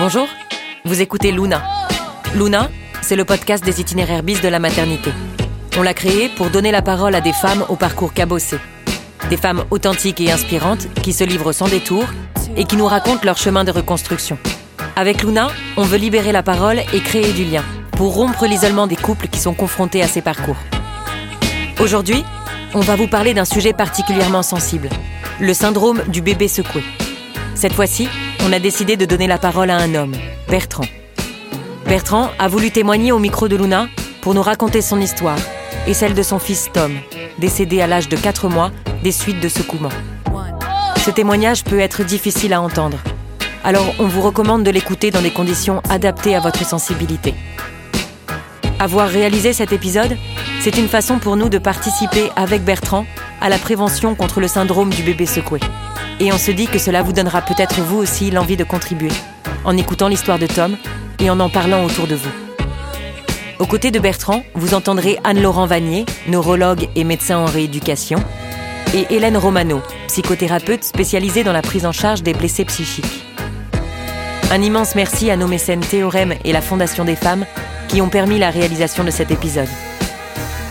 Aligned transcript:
Bonjour, 0.00 0.28
vous 0.84 1.00
écoutez 1.00 1.32
Luna. 1.32 1.60
Luna, 2.36 2.70
c'est 3.02 3.16
le 3.16 3.24
podcast 3.24 3.64
des 3.64 3.80
itinéraires 3.80 4.22
bis 4.22 4.40
de 4.40 4.46
la 4.46 4.60
maternité. 4.60 5.10
On 5.76 5.82
l'a 5.82 5.92
créé 5.92 6.28
pour 6.28 6.50
donner 6.50 6.70
la 6.70 6.82
parole 6.82 7.16
à 7.16 7.20
des 7.20 7.32
femmes 7.32 7.64
au 7.68 7.74
parcours 7.74 8.12
cabossé. 8.12 8.58
Des 9.28 9.36
femmes 9.36 9.64
authentiques 9.72 10.20
et 10.20 10.30
inspirantes 10.30 10.86
qui 11.02 11.12
se 11.12 11.24
livrent 11.24 11.50
sans 11.50 11.66
détour 11.66 12.04
et 12.56 12.64
qui 12.64 12.76
nous 12.76 12.86
racontent 12.86 13.24
leur 13.24 13.38
chemin 13.38 13.64
de 13.64 13.72
reconstruction. 13.72 14.38
Avec 14.94 15.24
Luna, 15.24 15.48
on 15.76 15.82
veut 15.82 15.98
libérer 15.98 16.30
la 16.30 16.44
parole 16.44 16.78
et 16.92 17.00
créer 17.00 17.32
du 17.32 17.44
lien 17.44 17.64
pour 17.96 18.14
rompre 18.14 18.46
l'isolement 18.46 18.86
des 18.86 18.94
couples 18.94 19.26
qui 19.26 19.40
sont 19.40 19.54
confrontés 19.54 20.00
à 20.00 20.06
ces 20.06 20.22
parcours. 20.22 20.58
Aujourd'hui, 21.80 22.22
on 22.72 22.80
va 22.80 22.94
vous 22.94 23.08
parler 23.08 23.34
d'un 23.34 23.44
sujet 23.44 23.72
particulièrement 23.72 24.44
sensible, 24.44 24.90
le 25.40 25.54
syndrome 25.54 26.02
du 26.06 26.22
bébé 26.22 26.46
secoué. 26.46 26.84
Cette 27.56 27.72
fois-ci, 27.72 28.08
on 28.44 28.52
a 28.52 28.58
décidé 28.58 28.96
de 28.96 29.04
donner 29.04 29.26
la 29.26 29.38
parole 29.38 29.70
à 29.70 29.76
un 29.76 29.94
homme, 29.94 30.14
Bertrand. 30.48 30.84
Bertrand 31.86 32.30
a 32.38 32.48
voulu 32.48 32.70
témoigner 32.70 33.12
au 33.12 33.18
micro 33.18 33.48
de 33.48 33.56
Luna 33.56 33.88
pour 34.20 34.34
nous 34.34 34.42
raconter 34.42 34.80
son 34.82 35.00
histoire 35.00 35.38
et 35.86 35.94
celle 35.94 36.14
de 36.14 36.22
son 36.22 36.38
fils 36.38 36.70
Tom, 36.72 36.92
décédé 37.38 37.80
à 37.80 37.86
l'âge 37.86 38.08
de 38.08 38.16
4 38.16 38.48
mois 38.48 38.70
des 39.02 39.12
suites 39.12 39.40
de 39.40 39.48
secouement. 39.48 39.88
Ce 41.04 41.10
témoignage 41.10 41.64
peut 41.64 41.80
être 41.80 42.04
difficile 42.04 42.52
à 42.52 42.60
entendre, 42.60 42.98
alors 43.64 43.94
on 43.98 44.06
vous 44.06 44.20
recommande 44.20 44.64
de 44.64 44.70
l'écouter 44.70 45.10
dans 45.10 45.22
des 45.22 45.30
conditions 45.30 45.82
adaptées 45.88 46.34
à 46.34 46.40
votre 46.40 46.64
sensibilité. 46.64 47.34
Avoir 48.78 49.08
réalisé 49.08 49.52
cet 49.52 49.72
épisode, 49.72 50.16
c'est 50.60 50.76
une 50.76 50.88
façon 50.88 51.18
pour 51.18 51.36
nous 51.36 51.48
de 51.48 51.58
participer 51.58 52.30
avec 52.36 52.62
Bertrand 52.62 53.06
à 53.40 53.48
la 53.48 53.58
prévention 53.58 54.14
contre 54.14 54.40
le 54.40 54.48
syndrome 54.48 54.90
du 54.90 55.02
bébé 55.02 55.26
secoué. 55.26 55.60
Et 56.20 56.32
on 56.32 56.38
se 56.38 56.50
dit 56.50 56.66
que 56.66 56.78
cela 56.78 57.02
vous 57.02 57.12
donnera 57.12 57.42
peut-être 57.42 57.80
vous 57.80 57.98
aussi 57.98 58.30
l'envie 58.30 58.56
de 58.56 58.64
contribuer, 58.64 59.12
en 59.64 59.76
écoutant 59.76 60.08
l'histoire 60.08 60.38
de 60.38 60.46
Tom 60.46 60.76
et 61.20 61.30
en 61.30 61.40
en 61.40 61.48
parlant 61.48 61.84
autour 61.84 62.06
de 62.06 62.14
vous. 62.14 62.30
Aux 63.58 63.66
côtés 63.66 63.90
de 63.90 63.98
Bertrand, 63.98 64.44
vous 64.54 64.74
entendrez 64.74 65.18
Anne-Laurent 65.24 65.66
Vanier, 65.66 66.06
neurologue 66.28 66.88
et 66.94 67.04
médecin 67.04 67.38
en 67.38 67.46
rééducation, 67.46 68.22
et 68.94 69.06
Hélène 69.10 69.36
Romano, 69.36 69.82
psychothérapeute 70.06 70.84
spécialisée 70.84 71.44
dans 71.44 71.52
la 71.52 71.62
prise 71.62 71.84
en 71.84 71.92
charge 71.92 72.22
des 72.22 72.34
blessés 72.34 72.64
psychiques. 72.64 73.24
Un 74.50 74.62
immense 74.62 74.94
merci 74.94 75.30
à 75.30 75.36
nos 75.36 75.48
mécènes 75.48 75.80
Théorème 75.80 76.34
et 76.44 76.52
la 76.52 76.62
Fondation 76.62 77.04
des 77.04 77.16
femmes 77.16 77.44
qui 77.88 78.00
ont 78.00 78.08
permis 78.08 78.38
la 78.38 78.50
réalisation 78.50 79.04
de 79.04 79.10
cet 79.10 79.30
épisode. 79.30 79.68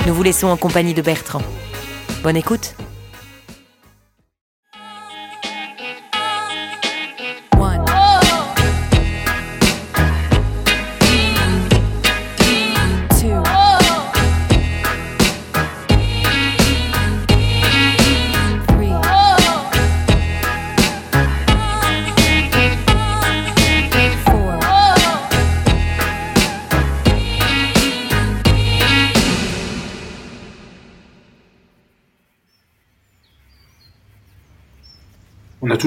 Nous 0.08 0.14
vous 0.14 0.24
laissons 0.24 0.48
en 0.48 0.58
compagnie 0.58 0.94
de 0.94 1.02
Bertrand. 1.02 1.42
Bonne 2.24 2.38
écoute 2.38 2.76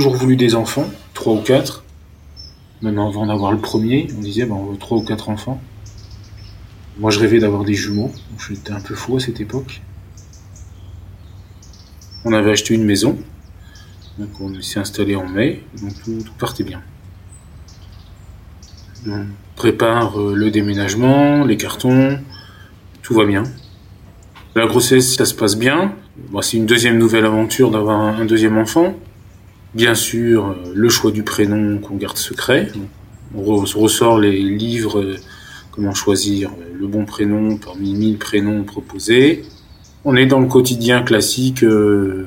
toujours 0.01 0.17
voulu 0.17 0.37
des 0.37 0.55
enfants, 0.55 0.89
trois 1.13 1.35
ou 1.35 1.43
quatre. 1.43 1.85
Même 2.81 2.99
avant 2.99 3.27
d'avoir 3.27 3.53
le 3.53 3.59
premier, 3.59 4.09
on 4.17 4.23
disait 4.23 4.47
ben, 4.47 4.55
on 4.55 4.65
veut 4.65 4.79
trois 4.79 4.97
ou 4.97 5.03
quatre 5.03 5.29
enfants. 5.29 5.61
Moi, 6.99 7.11
je 7.11 7.19
rêvais 7.19 7.39
d'avoir 7.39 7.65
des 7.65 7.75
jumeaux. 7.75 8.11
J'étais 8.49 8.73
un 8.73 8.81
peu 8.81 8.95
fou 8.95 9.19
à 9.19 9.21
cette 9.21 9.41
époque. 9.41 9.83
On 12.25 12.33
avait 12.33 12.51
acheté 12.51 12.73
une 12.73 12.85
maison. 12.85 13.19
Donc, 14.17 14.29
on 14.41 14.63
s'est 14.63 14.81
installé 14.81 15.17
en 15.17 15.29
mai. 15.29 15.63
Donc, 15.83 15.93
tout, 16.03 16.33
partait 16.39 16.65
bien. 16.65 16.81
On 19.07 19.27
prépare 19.57 20.19
euh, 20.19 20.35
le 20.35 20.51
déménagement, 20.51 21.45
les 21.45 21.59
cartons. 21.59 22.19
Tout 23.03 23.13
va 23.13 23.27
bien. 23.27 23.43
La 24.55 24.65
grossesse, 24.65 25.15
ça 25.15 25.27
se 25.27 25.35
passe 25.35 25.59
bien. 25.59 25.95
Bon, 26.31 26.41
c'est 26.41 26.57
une 26.57 26.65
deuxième 26.65 26.97
nouvelle 26.97 27.27
aventure 27.27 27.71
d'avoir 27.71 28.01
un 28.01 28.25
deuxième 28.25 28.57
enfant. 28.57 28.95
Bien 29.75 29.95
sûr, 29.95 30.49
euh, 30.49 30.73
le 30.75 30.89
choix 30.89 31.13
du 31.13 31.23
prénom 31.23 31.79
qu'on 31.79 31.97
garde 31.97 32.17
secret. 32.19 32.73
On 33.35 33.43
re- 33.43 33.77
ressort 33.79 34.19
les 34.19 34.43
livres, 34.43 35.01
euh, 35.01 35.17
comment 35.71 35.95
choisir 35.95 36.51
euh, 36.51 36.77
le 36.79 36.87
bon 36.89 37.05
prénom 37.05 37.57
parmi 37.57 37.95
1000 37.95 38.19
prénoms 38.19 38.65
proposés. 38.65 39.45
On 40.05 40.17
est 40.17 40.27
dans 40.27 40.41
le 40.41 40.49
quotidien 40.49 41.03
classique 41.03 41.63
de, 41.63 42.27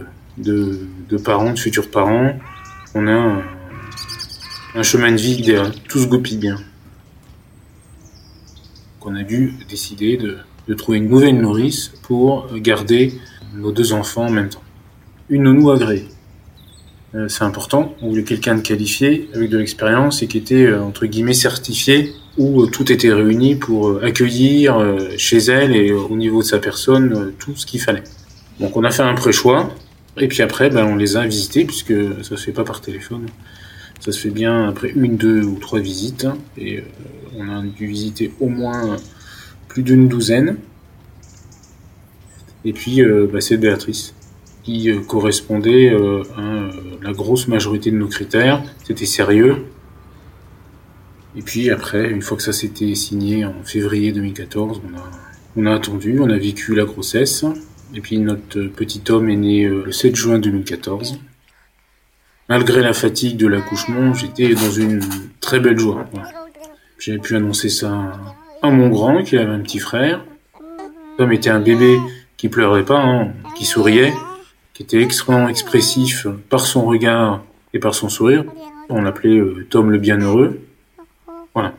parents, 1.24 1.52
de 1.52 1.60
futurs 1.60 1.90
parents. 1.90 2.34
On 2.96 3.08
a 3.08 3.42
un, 4.76 4.84
chemin 4.84 5.12
de 5.12 5.18
vie 5.18 5.34
idéal. 5.34 5.74
Tout 5.90 6.00
se 6.00 6.08
goupille 6.08 6.38
bien. 6.38 6.58
Qu'on 9.00 9.16
a 9.16 9.24
dû 9.24 9.56
décider 9.68 10.18
de, 10.18 10.38
de 10.68 10.74
trouver 10.76 11.00
une 11.00 11.10
nouvelle 11.10 11.42
nourrice 11.42 11.92
pour 12.04 12.48
garder 12.58 13.20
nos 13.56 13.72
deux 13.72 13.92
enfants 13.92 14.28
en 14.28 14.32
même 14.32 14.50
temps. 14.50 14.62
Une 15.30 15.44
nounou 15.44 15.72
agréée. 15.72 16.08
Euh, 17.16 17.28
c'est 17.28 17.44
important. 17.44 17.94
On 18.02 18.10
voulait 18.10 18.24
quelqu'un 18.24 18.56
de 18.56 18.62
qualifié, 18.62 19.30
avec 19.36 19.50
de 19.50 19.58
l'expérience 19.58 20.24
et 20.24 20.28
qui 20.28 20.38
était 20.38 20.66
euh, 20.66 20.82
entre 20.82 21.06
guillemets 21.06 21.34
certifié, 21.34 22.14
où 22.38 22.64
euh, 22.64 22.68
tout 22.68 22.92
était 22.92 23.14
réuni 23.14 23.56
pour 23.56 24.04
accueillir 24.04 24.98
chez 25.18 25.38
elle 25.38 25.76
et 25.76 25.92
au 25.92 26.16
niveau 26.16 26.42
de 26.42 26.48
sa 26.48 26.60
personne 26.60 27.34
tout 27.38 27.56
ce 27.56 27.66
qu'il 27.66 27.80
fallait. 27.80 28.04
Donc 28.60 28.76
on 28.76 28.84
a 28.84 28.90
fait 28.90 29.04
un 29.04 29.14
pré-choix 29.14 29.70
et 30.18 30.28
puis 30.28 30.42
après 30.42 30.70
ben, 30.70 30.86
on 30.86 30.96
les 30.96 31.16
a 31.16 31.26
visités 31.26 31.66
puisque 31.66 31.94
ça 32.24 32.38
se 32.38 32.44
fait 32.44 32.52
pas 32.52 32.64
par 32.64 32.82
téléphone. 32.82 33.28
Ça 34.00 34.12
se 34.12 34.20
fait 34.20 34.32
bien 34.32 34.68
après 34.68 34.90
une, 34.90 35.16
deux 35.16 35.44
ou 35.44 35.58
trois 35.60 35.80
visites 35.80 36.28
et 36.58 36.84
on 37.38 37.50
a 37.50 37.62
dû 37.62 37.86
visiter 37.86 38.32
au 38.40 38.50
moins 38.50 38.98
plus 39.68 39.84
d'une 39.84 40.08
douzaine. 40.08 40.58
Et 42.66 42.74
puis 42.74 43.02
bah, 43.32 43.42
c'est 43.42 43.58
Béatrice 43.58 44.14
qui 44.64 44.90
euh, 44.90 45.02
correspondait 45.02 45.92
euh, 45.92 46.24
à 46.38 46.42
euh, 46.42 46.72
la 47.02 47.12
grosse 47.12 47.48
majorité 47.48 47.92
de 47.92 47.98
nos 47.98 48.08
critères. 48.08 48.64
C'était 48.84 49.06
sérieux. 49.06 49.66
Et 51.36 51.42
puis 51.42 51.70
après, 51.70 52.10
une 52.10 52.22
fois 52.22 52.38
que 52.38 52.44
ça 52.44 52.54
s'était 52.54 52.96
signé 52.96 53.46
en 53.46 53.64
février 53.64 54.12
2014, 54.12 54.82
on 54.86 54.98
a, 54.98 55.12
on 55.58 55.72
a 55.72 55.76
attendu, 55.76 56.20
on 56.20 56.30
a 56.30 56.38
vécu 56.38 56.76
la 56.76 56.86
grossesse. 56.86 57.46
Et 57.94 58.02
puis 58.02 58.18
notre 58.18 58.62
petit 58.64 59.04
homme 59.10 59.30
est 59.30 59.36
né 59.36 59.68
le 59.68 59.92
7 59.92 60.16
juin 60.16 60.40
2014. 60.40 61.20
Malgré 62.50 62.82
la 62.82 62.94
fatigue 62.94 63.38
de 63.38 63.48
l'accouchement, 63.48 64.14
j'étais 64.14 64.54
dans 64.54 64.72
une 64.72 65.02
très 65.40 65.60
belle 65.60 65.78
joie. 65.78 66.06
J'avais 67.00 67.20
pu 67.20 67.36
annoncer 67.36 67.70
ça 67.70 68.14
à 68.62 68.70
mon 68.70 68.90
grand, 68.90 69.24
qui 69.24 69.38
avait 69.38 69.52
un 69.52 69.60
petit 69.60 69.80
frère. 69.80 70.24
Tom 71.18 71.32
était 71.32 71.50
un 71.50 71.60
bébé 71.60 71.98
qui 72.38 72.50
pleurait 72.50 72.86
pas, 72.86 73.00
hein, 73.00 73.34
qui 73.56 73.66
souriait 73.66 74.14
qui 74.74 74.84
était 74.84 75.02
extrêmement 75.02 75.48
expressif 75.48 76.28
par 76.50 76.66
son 76.66 76.86
regard 76.86 77.44
et 77.74 77.80
par 77.80 77.94
son 77.94 78.10
sourire. 78.10 78.46
On 78.90 79.02
l'appelait 79.02 79.38
euh, 79.38 79.66
Tom 79.70 79.92
le 79.92 79.98
Bienheureux. 79.98 80.60
Voilà. 81.54 81.74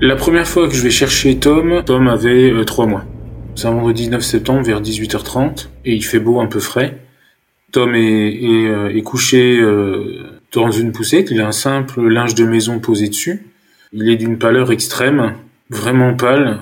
La 0.00 0.16
première 0.16 0.46
fois 0.46 0.68
que 0.68 0.74
je 0.74 0.82
vais 0.82 0.90
chercher 0.90 1.38
Tom, 1.38 1.82
Tom 1.86 2.08
avait 2.08 2.50
euh, 2.50 2.64
trois 2.64 2.84
mois. 2.84 3.04
C'est 3.56 3.68
un 3.68 3.72
vendredi 3.72 4.08
9 4.08 4.20
septembre 4.20 4.62
vers 4.62 4.82
18h30 4.82 5.68
et 5.84 5.94
il 5.94 6.04
fait 6.04 6.18
beau, 6.18 6.40
un 6.40 6.46
peu 6.46 6.58
frais. 6.58 6.98
Tom 7.70 7.94
est, 7.94 8.68
euh, 8.68 9.00
couché 9.02 9.58
euh, 9.60 10.40
dans 10.52 10.70
une 10.70 10.90
poussette. 10.90 11.30
Il 11.30 11.40
a 11.40 11.46
un 11.46 11.52
simple 11.52 12.02
linge 12.08 12.34
de 12.34 12.44
maison 12.44 12.80
posé 12.80 13.08
dessus. 13.08 13.46
Il 13.92 14.08
est 14.08 14.16
d'une 14.16 14.38
pâleur 14.38 14.72
extrême, 14.72 15.34
vraiment 15.70 16.14
pâle, 16.14 16.60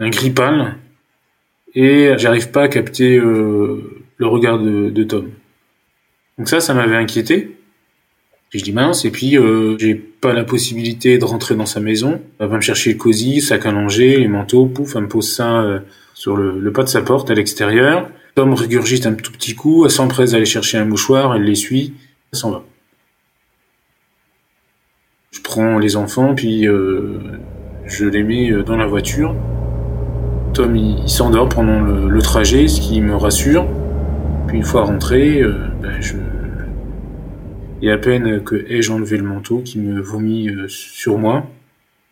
un 0.00 0.10
gris 0.10 0.30
pâle. 0.30 0.76
Et 1.74 2.12
j'arrive 2.18 2.50
pas 2.50 2.64
à 2.64 2.68
capter 2.68 3.16
euh, 3.16 4.04
le 4.18 4.26
regard 4.26 4.58
de, 4.58 5.04
Tom. 5.04 5.30
Donc 6.38 6.48
ça, 6.48 6.60
ça 6.60 6.74
m'avait 6.74 6.96
inquiété. 6.96 7.56
Et 8.52 8.58
je 8.58 8.64
dis 8.64 8.72
mince, 8.72 9.04
et 9.04 9.10
puis 9.10 9.36
j'ai 9.78 9.94
pas 9.94 10.32
la 10.32 10.44
possibilité 10.44 11.18
de 11.18 11.24
rentrer 11.24 11.56
dans 11.56 11.66
sa 11.66 11.80
maison. 11.80 12.20
Elle 12.38 12.48
va 12.48 12.56
me 12.56 12.60
chercher 12.60 12.92
le 12.92 12.98
cosy, 12.98 13.40
sac 13.40 13.66
à 13.66 13.72
langer, 13.72 14.18
les 14.18 14.28
manteaux, 14.28 14.66
pouf, 14.66 14.94
elle 14.94 15.02
me 15.02 15.08
pose 15.08 15.34
ça 15.34 15.82
sur 16.14 16.36
le, 16.36 16.72
pas 16.72 16.84
de 16.84 16.88
sa 16.88 17.02
porte 17.02 17.30
à 17.30 17.34
l'extérieur. 17.34 18.08
Tom 18.34 18.54
régurgite 18.54 19.06
un 19.06 19.14
tout 19.14 19.32
petit 19.32 19.54
coup, 19.54 19.84
elle 19.84 19.90
s'empresse 19.90 20.30
d'aller 20.30 20.44
chercher 20.46 20.78
un 20.78 20.84
mouchoir, 20.84 21.34
elle 21.34 21.42
l'essuie, 21.42 21.94
elle 22.32 22.38
s'en 22.38 22.50
va. 22.50 22.64
Je 25.30 25.40
prends 25.40 25.78
les 25.78 25.96
enfants, 25.96 26.34
puis 26.34 26.66
euh, 26.66 27.18
je 27.84 28.06
les 28.06 28.22
mets 28.22 28.50
euh, 28.50 28.62
dans 28.62 28.76
la 28.76 28.86
voiture. 28.86 29.34
Tom, 30.54 30.76
il, 30.76 31.08
s'endort 31.08 31.48
pendant 31.48 31.80
le, 31.80 32.22
trajet, 32.22 32.68
ce 32.68 32.80
qui 32.80 33.00
me 33.00 33.16
rassure. 33.16 33.66
Puis 34.46 34.56
une 34.56 34.64
fois 34.64 34.84
rentré, 34.84 35.42
euh, 35.42 35.68
ben, 35.82 36.00
je... 36.00 36.14
Et 37.82 37.90
à 37.90 37.98
peine 37.98 38.42
que 38.42 38.64
ai-je 38.68 38.92
enlevé 38.92 39.16
le 39.16 39.24
manteau 39.24 39.58
qui 39.58 39.78
me 39.78 40.00
vomit 40.00 40.48
sur 40.68 41.18
moi, 41.18 41.46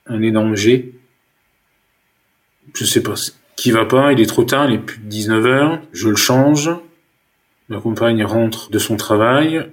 un 0.07 0.21
énorme 0.21 0.55
jet. 0.55 0.93
Je 2.75 2.85
sais 2.85 3.03
pas 3.03 3.15
qui 3.57 3.71
va 3.71 3.85
pas, 3.85 4.13
il 4.13 4.21
est 4.21 4.27
trop 4.27 4.45
tard, 4.45 4.69
il 4.69 4.75
est 4.75 4.79
plus 4.79 4.99
de 4.99 5.11
19h, 5.11 5.81
je 5.93 6.09
le 6.09 6.17
change. 6.17 6.71
Ma 7.69 7.81
compagne 7.81 8.25
rentre 8.25 8.71
de 8.71 8.79
son 8.79 8.97
travail, 8.97 9.67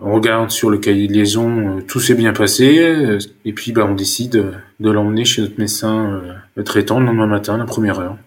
on 0.00 0.12
regarde 0.12 0.50
sur 0.50 0.70
le 0.70 0.78
cahier 0.78 1.06
de 1.06 1.12
liaison, 1.12 1.78
euh, 1.78 1.80
tout 1.80 2.00
s'est 2.00 2.14
bien 2.14 2.32
passé, 2.32 2.78
euh, 2.78 3.18
et 3.44 3.52
puis 3.52 3.72
bah, 3.72 3.86
on 3.88 3.94
décide 3.94 4.52
de 4.80 4.90
l'emmener 4.90 5.24
chez 5.24 5.40
notre 5.40 5.58
médecin 5.58 6.20
euh, 6.56 6.62
traitant 6.64 6.98
le 6.98 7.06
lendemain 7.06 7.28
matin, 7.28 7.56
la 7.56 7.64
première 7.64 8.00
heure. 8.00 8.18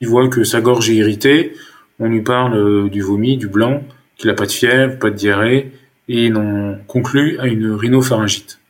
Il 0.00 0.08
voit 0.08 0.28
que 0.28 0.44
sa 0.44 0.60
gorge 0.60 0.88
est 0.88 0.94
irritée, 0.94 1.52
on 1.98 2.08
lui 2.08 2.22
parle 2.22 2.88
du 2.88 3.02
vomi, 3.02 3.36
du 3.36 3.48
blanc, 3.48 3.82
qu'il 4.16 4.28
n'a 4.28 4.34
pas 4.34 4.46
de 4.46 4.52
fièvre, 4.52 4.98
pas 4.98 5.10
de 5.10 5.16
diarrhée, 5.16 5.72
et 6.08 6.32
on 6.34 6.78
conclut 6.86 7.38
à 7.38 7.46
une 7.46 7.72
rhinopharyngite. 7.72 8.60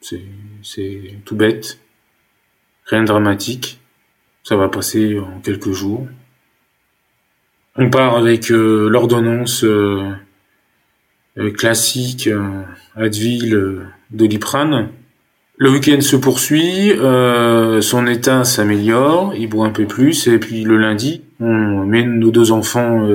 C'est 0.00 1.18
tout 1.24 1.36
bête, 1.36 1.80
rien 2.84 3.02
de 3.02 3.06
dramatique, 3.06 3.80
ça 4.44 4.56
va 4.56 4.68
passer 4.68 5.18
en 5.18 5.40
quelques 5.40 5.72
jours. 5.72 6.06
On 7.74 7.90
part 7.90 8.16
avec 8.16 8.50
euh, 8.50 8.88
l'ordonnance 8.88 9.64
euh, 9.64 10.12
euh, 11.38 11.50
classique 11.50 12.30
Advil 12.94 13.82
Doliprane. 14.10 14.90
Le 15.58 15.70
week-end 15.70 16.00
se 16.00 16.16
poursuit, 16.16 16.92
son 17.82 18.06
état 18.06 18.44
s'améliore, 18.44 19.34
il 19.34 19.48
boit 19.48 19.66
un 19.66 19.70
peu 19.70 19.86
plus, 19.86 20.26
et 20.26 20.38
puis 20.38 20.64
le 20.64 20.76
lundi, 20.76 21.22
on 21.40 21.84
mène 21.84 22.18
nos 22.18 22.30
deux 22.30 22.52
enfants 22.52 23.08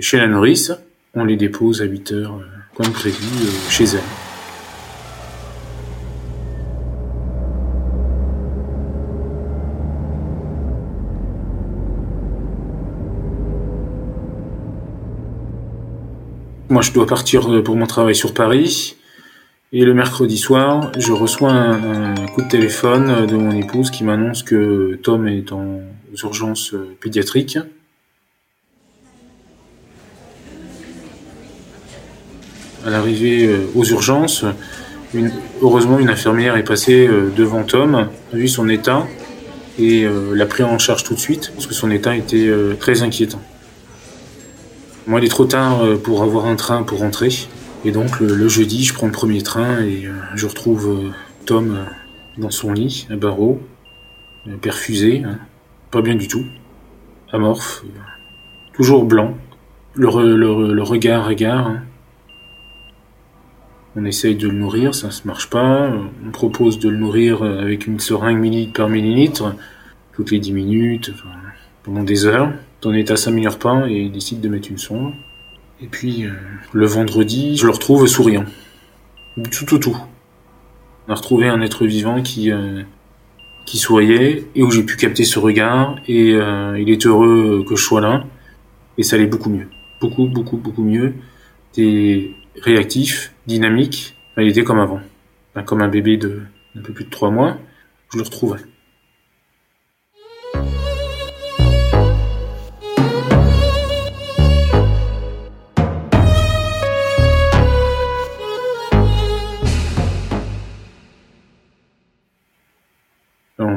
chez 0.00 0.18
la 0.18 0.26
nourrice, 0.26 0.72
on 1.14 1.24
les 1.24 1.36
dépose 1.36 1.82
à 1.82 1.84
8 1.84 2.12
heures 2.12 2.40
comme 2.74 2.92
prévu 2.92 3.26
chez 3.68 3.84
elle. 3.84 4.00
Moi, 16.70 16.82
je 16.82 16.92
dois 16.92 17.06
partir 17.06 17.50
euh, 17.50 17.62
pour 17.62 17.76
mon 17.76 17.86
travail 17.86 18.14
sur 18.14 18.34
Paris. 18.34 18.96
Et 19.72 19.84
le 19.84 19.94
mercredi 19.94 20.36
soir, 20.36 20.92
je 20.98 21.12
reçois 21.12 21.50
un, 21.50 22.14
coup 22.34 22.42
de 22.42 22.48
téléphone 22.48 23.26
de 23.26 23.36
mon 23.36 23.52
épouse 23.52 23.90
qui 23.90 24.04
m'annonce 24.04 24.42
que 24.42 24.98
Tom 25.02 25.26
est 25.28 25.52
en 25.52 25.80
urgence 26.22 26.74
euh, 26.74 26.96
pédiatrique. 27.00 27.58
À 32.84 32.90
l'arrivée 32.90 33.46
euh, 33.46 33.66
aux 33.74 33.84
urgences, 33.84 34.44
heureusement, 35.62 35.98
une 35.98 36.10
infirmière 36.10 36.56
est 36.56 36.64
passée 36.64 37.08
devant 37.36 37.64
Tom, 37.64 37.94
a 37.94 38.36
vu 38.36 38.48
son 38.48 38.68
état 38.68 39.06
et 39.78 40.06
l'a 40.34 40.46
pris 40.46 40.64
en 40.64 40.78
charge 40.78 41.04
tout 41.04 41.14
de 41.14 41.20
suite 41.20 41.52
parce 41.54 41.66
que 41.66 41.72
son 41.72 41.90
état 41.90 42.14
était 42.16 42.52
très 42.78 43.02
inquiétant. 43.02 43.40
Moi, 45.08 45.20
il 45.20 45.24
est 45.24 45.30
trop 45.30 45.46
tard 45.46 45.82
euh, 45.82 45.96
pour 45.96 46.22
avoir 46.22 46.44
un 46.44 46.54
train 46.54 46.82
pour 46.82 46.98
rentrer. 46.98 47.30
Et 47.86 47.92
donc, 47.92 48.20
le, 48.20 48.46
jeudi, 48.46 48.84
je 48.84 48.92
prends 48.92 49.06
le 49.06 49.12
premier 49.12 49.40
train 49.40 49.80
et 49.80 50.04
euh, 50.04 50.12
je 50.34 50.46
retrouve 50.46 50.86
euh, 50.86 51.10
Tom 51.46 51.78
dans 52.36 52.50
son 52.50 52.74
lit, 52.74 53.06
à 53.10 53.16
barreau, 53.16 53.58
perfusé, 54.60 55.22
hein. 55.24 55.38
Pas 55.90 56.02
bien 56.02 56.14
du 56.14 56.28
tout, 56.28 56.44
amorphe, 57.32 57.84
toujours 58.72 59.04
blanc, 59.04 59.36
le, 59.94 60.82
regard 60.82 61.26
regard. 61.26 61.66
Hein. 61.66 61.82
On 63.96 64.04
essaye 64.04 64.36
de 64.36 64.48
le 64.48 64.54
nourrir, 64.54 64.94
ça 64.94 65.08
ne 65.08 65.26
marche 65.26 65.50
pas. 65.50 65.90
On 66.24 66.30
propose 66.30 66.78
de 66.78 66.88
le 66.88 66.96
nourrir 66.96 67.42
avec 67.42 67.86
une 67.86 67.98
seringue 67.98 68.38
millilitre 68.38 68.72
par 68.74 68.88
millilitre, 68.88 69.54
toutes 70.14 70.30
les 70.30 70.38
10 70.38 70.52
minutes, 70.52 71.12
pendant 71.82 72.04
des 72.04 72.26
heures. 72.26 72.52
Ton 72.80 72.92
état 72.92 73.16
s'améliore 73.16 73.58
pas 73.58 73.88
et 73.88 74.02
il 74.02 74.12
décide 74.12 74.40
de 74.40 74.48
mettre 74.48 74.70
une 74.70 74.78
sonde. 74.78 75.14
Et 75.80 75.86
puis, 75.86 76.26
euh, 76.26 76.30
le 76.72 76.86
vendredi, 76.86 77.56
je 77.56 77.66
le 77.66 77.72
retrouve 77.72 78.06
souriant. 78.06 78.44
Tout, 79.50 79.64
tout, 79.64 79.78
tout. 79.78 79.96
On 81.06 81.12
a 81.12 81.14
retrouvé 81.14 81.48
un 81.48 81.60
être 81.60 81.86
vivant 81.86 82.22
qui, 82.22 82.50
euh, 82.50 82.82
qui 83.68 83.76
souriait 83.76 84.44
et 84.54 84.62
où 84.62 84.70
j'ai 84.70 84.82
pu 84.82 84.96
capter 84.96 85.24
ce 85.24 85.38
regard 85.38 85.96
et 86.08 86.32
euh, 86.32 86.78
il 86.80 86.88
est 86.88 87.04
heureux 87.06 87.64
que 87.68 87.76
je 87.76 87.82
sois 87.82 88.00
là 88.00 88.24
et 88.96 89.02
ça 89.02 89.16
allait 89.16 89.26
beaucoup 89.26 89.50
mieux. 89.50 89.68
Beaucoup, 90.00 90.26
beaucoup, 90.26 90.56
beaucoup 90.56 90.82
mieux. 90.82 91.12
T'es 91.72 92.30
réactif, 92.62 93.34
dynamique. 93.46 94.16
il 94.38 94.48
était 94.48 94.64
comme 94.64 94.78
avant. 94.78 95.00
comme 95.66 95.82
un 95.82 95.88
bébé 95.88 96.16
de 96.16 96.40
un 96.78 96.80
peu 96.80 96.94
plus 96.94 97.04
de 97.04 97.10
trois 97.10 97.30
mois. 97.30 97.58
Je 98.10 98.16
le 98.16 98.24
retrouvais. 98.24 98.60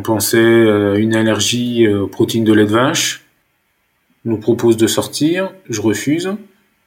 On 0.02 0.04
pensait 0.04 0.40
à 0.40 0.96
une 0.96 1.14
allergie 1.14 1.86
euh, 1.86 2.02
aux 2.02 2.08
protéines 2.08 2.44
de 2.44 2.54
lait 2.54 2.66
de 2.66 2.72
vache. 2.72 3.24
Nous 4.26 4.38
propose 4.38 4.76
de 4.76 4.88
sortir, 4.88 5.54
je 5.70 5.80
refuse, 5.80 6.34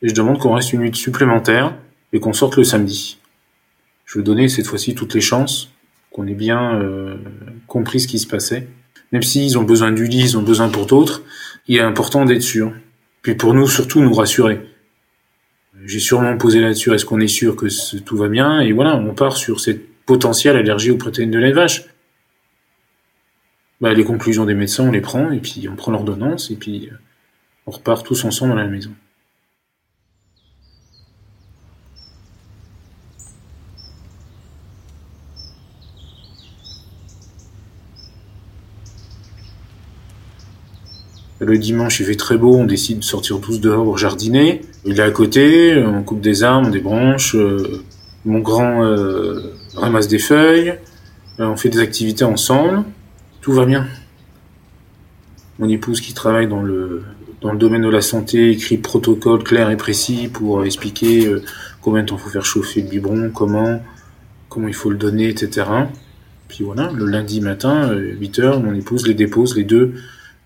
et 0.03 0.09
je 0.09 0.15
demande 0.15 0.41
qu'on 0.41 0.55
reste 0.55 0.73
une 0.73 0.81
nuit 0.81 0.93
supplémentaire 0.93 1.77
et 2.13 2.19
qu'on 2.19 2.33
sorte 2.33 2.57
le 2.57 2.65
samedi. 2.65 3.19
Je 4.05 4.19
veux 4.19 4.25
donner 4.25 4.49
cette 4.49 4.67
fois-ci 4.67 4.97
toutes 4.97 5.15
les 5.15 5.21
chances, 5.21 5.71
qu'on 6.11 6.27
ait 6.27 6.35
bien 6.35 6.75
euh, 6.81 7.15
compris 7.69 8.01
ce 8.01 8.09
qui 8.09 8.19
se 8.19 8.27
passait. 8.27 8.67
Même 9.13 9.23
s'ils 9.23 9.57
ont 9.59 9.63
besoin 9.63 9.93
du 9.93 10.07
lit, 10.07 10.19
ils 10.19 10.37
ont 10.37 10.43
besoin 10.43 10.69
pour 10.69 10.87
d'autres, 10.87 11.23
il 11.69 11.77
est 11.77 11.81
important 11.83 12.25
d'être 12.25 12.43
sûr. 12.43 12.73
Puis 13.23 13.37
pour 13.37 13.55
nous, 13.55 13.69
surtout, 13.69 14.01
nous 14.01 14.13
rassurer. 14.13 14.61
J'ai 15.85 16.01
sûrement 16.01 16.37
posé 16.37 16.61
là-dessus, 16.61 16.93
est-ce 16.93 17.05
qu'on 17.05 17.21
est 17.21 17.29
sûr 17.29 17.55
que 17.55 17.67
tout 18.01 18.17
va 18.17 18.27
bien? 18.27 18.59
Et 18.59 18.73
voilà, 18.73 18.97
on 18.97 19.15
part 19.15 19.37
sur 19.37 19.61
cette 19.61 20.05
potentielle 20.05 20.57
allergie 20.57 20.91
aux 20.91 20.97
protéines 20.97 21.31
de 21.31 21.39
lait 21.39 21.51
de 21.51 21.55
vache. 21.55 21.85
Bah, 23.85 23.93
les 23.93 24.05
conclusions 24.05 24.47
des 24.47 24.55
médecins, 24.55 24.89
on 24.89 24.93
les 24.93 25.03
prend, 25.03 25.31
et 25.31 25.41
puis 25.41 25.69
on 25.71 25.77
prend 25.77 25.93
l'ordonnance, 25.93 26.51
et 26.51 26.55
puis 26.55 26.89
euh, 26.91 26.97
on 27.67 27.71
repart 27.71 28.03
tous 28.03 28.25
ensemble 28.25 28.53
à 28.53 28.55
la 28.55 28.67
maison. 28.67 28.93
Le 41.41 41.59
dimanche, 41.59 42.01
il 42.01 42.07
fait 42.07 42.15
très 42.15 42.39
beau, 42.39 42.57
on 42.57 42.65
décide 42.65 43.01
de 43.01 43.05
sortir 43.05 43.39
tous 43.43 43.61
dehors 43.61 43.85
pour 43.85 43.99
jardiner. 43.99 44.63
Il 44.87 44.99
est 44.99 45.03
à 45.03 45.11
côté, 45.11 45.77
on 45.85 46.03
coupe 46.03 46.23
des 46.23 46.43
arbres, 46.43 46.71
des 46.71 46.81
branches. 46.81 47.37
Euh, 47.37 47.85
mon 48.25 48.39
grand 48.39 48.83
euh, 48.83 49.53
ramasse 49.77 50.09
des 50.09 50.19
feuilles. 50.19 50.79
on 51.39 51.57
fait 51.57 51.69
des 51.69 51.81
activités 51.81 52.25
ensemble. 52.25 52.85
Tout 53.45 53.53
va 53.53 53.67
bien. 53.67 53.87
Mon 55.59 55.69
épouse 55.69 56.01
qui 56.01 56.15
travaille 56.15 56.49
dans 56.49 56.63
le, 56.63 57.03
domaine 57.43 57.83
de 57.83 57.91
la 57.91 58.01
santé 58.01 58.53
écrit 58.53 58.79
protocole 58.79 59.45
clair 59.45 59.69
et 59.69 59.77
précis 59.77 60.31
pour 60.33 60.65
expliquer 60.65 61.27
euh, 61.27 61.43
combien 61.83 62.05
de 62.05 62.09
temps 62.09 62.17
faut 62.17 62.31
faire 62.31 62.47
chauffer 62.47 62.81
le 62.81 62.89
biberon, 62.89 63.31
comment, 63.35 63.83
comment 64.49 64.67
il 64.67 64.73
faut 64.73 64.89
le 64.89 64.97
donner, 64.97 65.29
etc. 65.29 65.67
Puis 66.49 66.65
voilà, 66.65 66.91
le 66.93 67.05
lundi 67.05 67.43
matin, 67.43 67.93
8 67.93 68.39
euh, 68.39 68.59
mon 68.61 68.73
épouse 68.73 69.07
les 69.07 69.13
dépose 69.13 69.55
les 69.59 69.65
deux 69.65 69.93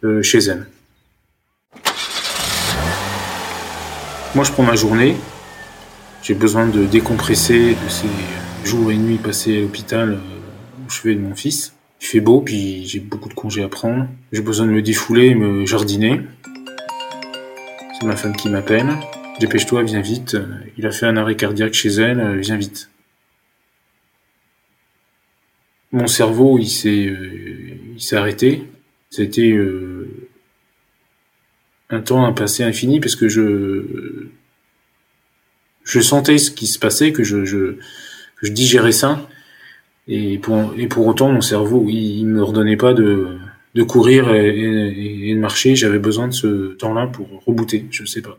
euh, 0.02 0.20
chez 0.24 0.38
elle. 0.38 0.66
Moi, 4.34 4.42
je 4.42 4.50
prends 4.50 4.64
ma 4.64 4.74
journée. 4.74 5.14
J'ai 6.24 6.34
besoin 6.34 6.66
de 6.66 6.84
décompresser 6.84 7.76
de 7.76 7.88
ces 7.88 8.68
jours 8.68 8.90
et 8.90 8.96
nuits 8.96 9.18
passés 9.18 9.58
à 9.58 9.60
l'hôpital 9.60 10.18
au 10.84 10.90
chevet 10.90 11.14
de 11.14 11.20
mon 11.20 11.36
fils. 11.36 11.77
Il 12.00 12.06
fait 12.06 12.20
beau, 12.20 12.40
puis 12.40 12.86
j'ai 12.86 13.00
beaucoup 13.00 13.28
de 13.28 13.34
congés 13.34 13.62
à 13.62 13.68
prendre. 13.68 14.08
J'ai 14.32 14.42
besoin 14.42 14.66
de 14.66 14.72
me 14.72 14.82
défouler 14.82 15.34
me 15.34 15.66
jardiner. 15.66 16.20
C'est 17.98 18.06
ma 18.06 18.16
femme 18.16 18.36
qui 18.36 18.48
m'appelle. 18.48 18.88
Dépêche-toi, 19.40 19.82
viens 19.82 20.00
vite. 20.00 20.36
Il 20.76 20.86
a 20.86 20.90
fait 20.90 21.06
un 21.06 21.16
arrêt 21.16 21.36
cardiaque 21.36 21.74
chez 21.74 21.90
elle, 21.90 22.38
viens 22.40 22.56
vite. 22.56 22.90
Mon 25.92 26.06
cerveau, 26.06 26.58
il 26.58 26.68
s'est, 26.68 27.06
euh, 27.06 27.74
il 27.94 28.00
s'est 28.00 28.16
arrêté. 28.16 28.64
C'était 29.10 29.50
euh, 29.52 30.28
un 31.88 32.00
temps, 32.00 32.24
un 32.26 32.32
passé 32.32 32.62
infini, 32.62 33.00
parce 33.00 33.16
que 33.16 33.28
je, 33.28 34.28
je 35.84 36.00
sentais 36.00 36.38
ce 36.38 36.50
qui 36.50 36.66
se 36.66 36.78
passait, 36.78 37.12
que 37.12 37.24
je, 37.24 37.36
que 37.44 37.78
je 38.42 38.52
digérais 38.52 38.92
ça. 38.92 39.26
Et 40.08 40.38
pour, 40.38 40.72
et 40.76 40.86
pour 40.86 41.06
autant, 41.06 41.30
mon 41.30 41.42
cerveau, 41.42 41.84
il, 41.88 42.24
ne 42.24 42.32
me 42.32 42.42
redonnait 42.42 42.78
pas 42.78 42.94
de, 42.94 43.36
de 43.74 43.82
courir 43.82 44.32
et, 44.34 44.48
et, 44.48 45.30
et 45.30 45.34
de 45.34 45.40
marcher. 45.40 45.76
J'avais 45.76 45.98
besoin 45.98 46.28
de 46.28 46.32
ce 46.32 46.74
temps-là 46.74 47.06
pour 47.06 47.28
rebooter, 47.46 47.86
je 47.90 48.04
sais 48.06 48.22
pas. 48.22 48.38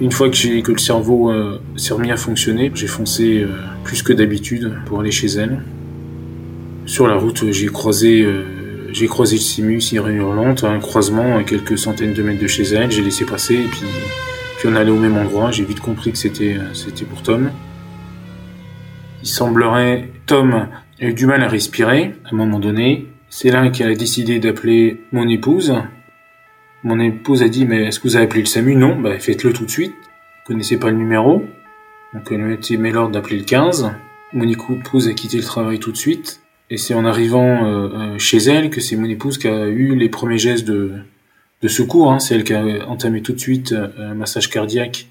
Une 0.00 0.10
fois 0.10 0.30
que, 0.30 0.60
que 0.62 0.72
le 0.72 0.78
cerveau 0.78 1.30
euh, 1.30 1.60
s'est 1.76 1.94
remis 1.94 2.10
à 2.10 2.16
fonctionner, 2.16 2.72
j'ai 2.74 2.88
foncé 2.88 3.42
euh, 3.42 3.48
plus 3.84 4.02
que 4.02 4.12
d'habitude 4.12 4.72
pour 4.86 5.00
aller 5.00 5.12
chez 5.12 5.28
elle. 5.28 5.62
Sur 6.86 7.06
la 7.06 7.14
route, 7.14 7.52
j'ai 7.52 7.68
croisé, 7.68 8.22
euh, 8.22 8.92
j'ai 8.92 9.06
croisé 9.06 9.36
le 9.36 9.42
Simus, 9.42 9.80
Sirène 9.80 10.16
Hurlante, 10.16 10.64
un 10.64 10.80
croisement 10.80 11.36
à 11.36 11.44
quelques 11.44 11.78
centaines 11.78 12.14
de 12.14 12.22
mètres 12.24 12.42
de 12.42 12.48
chez 12.48 12.64
elle. 12.64 12.90
J'ai 12.90 13.02
laissé 13.02 13.24
passer 13.24 13.54
et 13.54 13.68
puis, 13.68 13.86
on 14.68 14.74
allait 14.74 14.90
au 14.90 14.98
même 14.98 15.16
endroit. 15.16 15.50
J'ai 15.50 15.64
vite 15.64 15.80
compris 15.80 16.12
que 16.12 16.18
c'était, 16.18 16.56
c'était 16.74 17.04
pour 17.04 17.22
Tom. 17.22 17.50
Il 19.22 19.28
semblerait 19.28 20.10
Tom 20.26 20.68
a 21.00 21.04
eu 21.04 21.14
du 21.14 21.26
mal 21.26 21.42
à 21.42 21.48
respirer 21.48 22.14
à 22.24 22.34
un 22.34 22.36
moment 22.36 22.58
donné. 22.58 23.06
C'est 23.28 23.50
là 23.50 23.68
qu'il 23.70 23.86
a 23.86 23.94
décidé 23.94 24.38
d'appeler 24.38 25.00
mon 25.12 25.28
épouse 25.28 25.74
mon 26.84 26.98
épouse 26.98 27.42
a 27.42 27.48
dit, 27.48 27.64
mais 27.64 27.84
est-ce 27.84 28.00
que 28.00 28.08
vous 28.08 28.16
avez 28.16 28.24
appelé 28.24 28.40
le 28.40 28.46
SAMU? 28.46 28.74
Non, 28.74 28.98
bah 28.98 29.18
faites-le 29.18 29.52
tout 29.52 29.64
de 29.64 29.70
suite. 29.70 29.92
Vous 29.92 30.52
connaissez 30.52 30.78
pas 30.78 30.90
le 30.90 30.96
numéro. 30.96 31.44
Donc 32.12 32.28
elle 32.30 32.38
m'a 32.38 32.56
mis 32.56 32.90
l'ordre 32.90 33.12
d'appeler 33.12 33.38
le 33.38 33.44
15. 33.44 33.92
Mon 34.32 34.48
épouse 34.48 35.08
a 35.08 35.12
quitté 35.12 35.36
le 35.36 35.44
travail 35.44 35.78
tout 35.78 35.92
de 35.92 35.96
suite. 35.96 36.40
Et 36.70 36.78
c'est 36.78 36.94
en 36.94 37.04
arrivant 37.04 37.66
euh, 37.66 37.88
euh, 37.88 38.18
chez 38.18 38.38
elle 38.38 38.70
que 38.70 38.80
c'est 38.80 38.96
mon 38.96 39.08
épouse 39.08 39.38
qui 39.38 39.46
a 39.46 39.66
eu 39.66 39.94
les 39.94 40.08
premiers 40.08 40.38
gestes 40.38 40.66
de, 40.66 40.94
de 41.62 41.68
secours. 41.68 42.12
Hein. 42.12 42.18
C'est 42.18 42.34
elle 42.34 42.44
qui 42.44 42.54
a 42.54 42.88
entamé 42.88 43.22
tout 43.22 43.32
de 43.32 43.40
suite 43.40 43.72
euh, 43.72 43.88
un 43.98 44.14
massage 44.14 44.50
cardiaque 44.50 45.08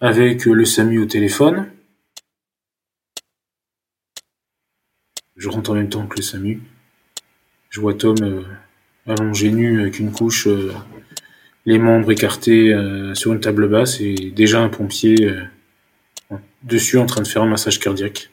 avec 0.00 0.46
le 0.46 0.64
SAMU 0.64 0.98
au 0.98 1.06
téléphone. 1.06 1.68
Je 5.36 5.48
rentre 5.48 5.70
en 5.70 5.74
même 5.74 5.88
temps 5.88 6.06
que 6.06 6.16
le 6.16 6.22
SAMU. 6.22 6.60
Je 7.70 7.80
vois 7.80 7.94
Tom 7.94 8.16
allongé 9.06 9.50
nu 9.50 9.80
avec 9.80 9.98
une 9.98 10.12
couche 10.12 10.46
les 11.66 11.78
membres 11.78 12.10
écartés 12.10 12.72
euh, 12.72 13.14
sur 13.14 13.32
une 13.32 13.40
table 13.40 13.68
basse 13.68 14.00
et 14.00 14.14
déjà 14.14 14.60
un 14.60 14.68
pompier 14.68 15.24
euh, 15.24 16.36
dessus 16.62 16.98
en 16.98 17.06
train 17.06 17.22
de 17.22 17.26
faire 17.26 17.42
un 17.42 17.48
massage 17.48 17.78
cardiaque. 17.78 18.30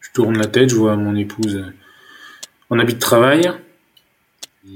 Je 0.00 0.10
tourne 0.12 0.36
la 0.36 0.46
tête, 0.46 0.68
je 0.70 0.76
vois 0.76 0.96
mon 0.96 1.16
épouse 1.16 1.56
euh, 1.56 1.72
en 2.70 2.78
habit 2.78 2.94
de 2.94 2.98
travail, 2.98 3.50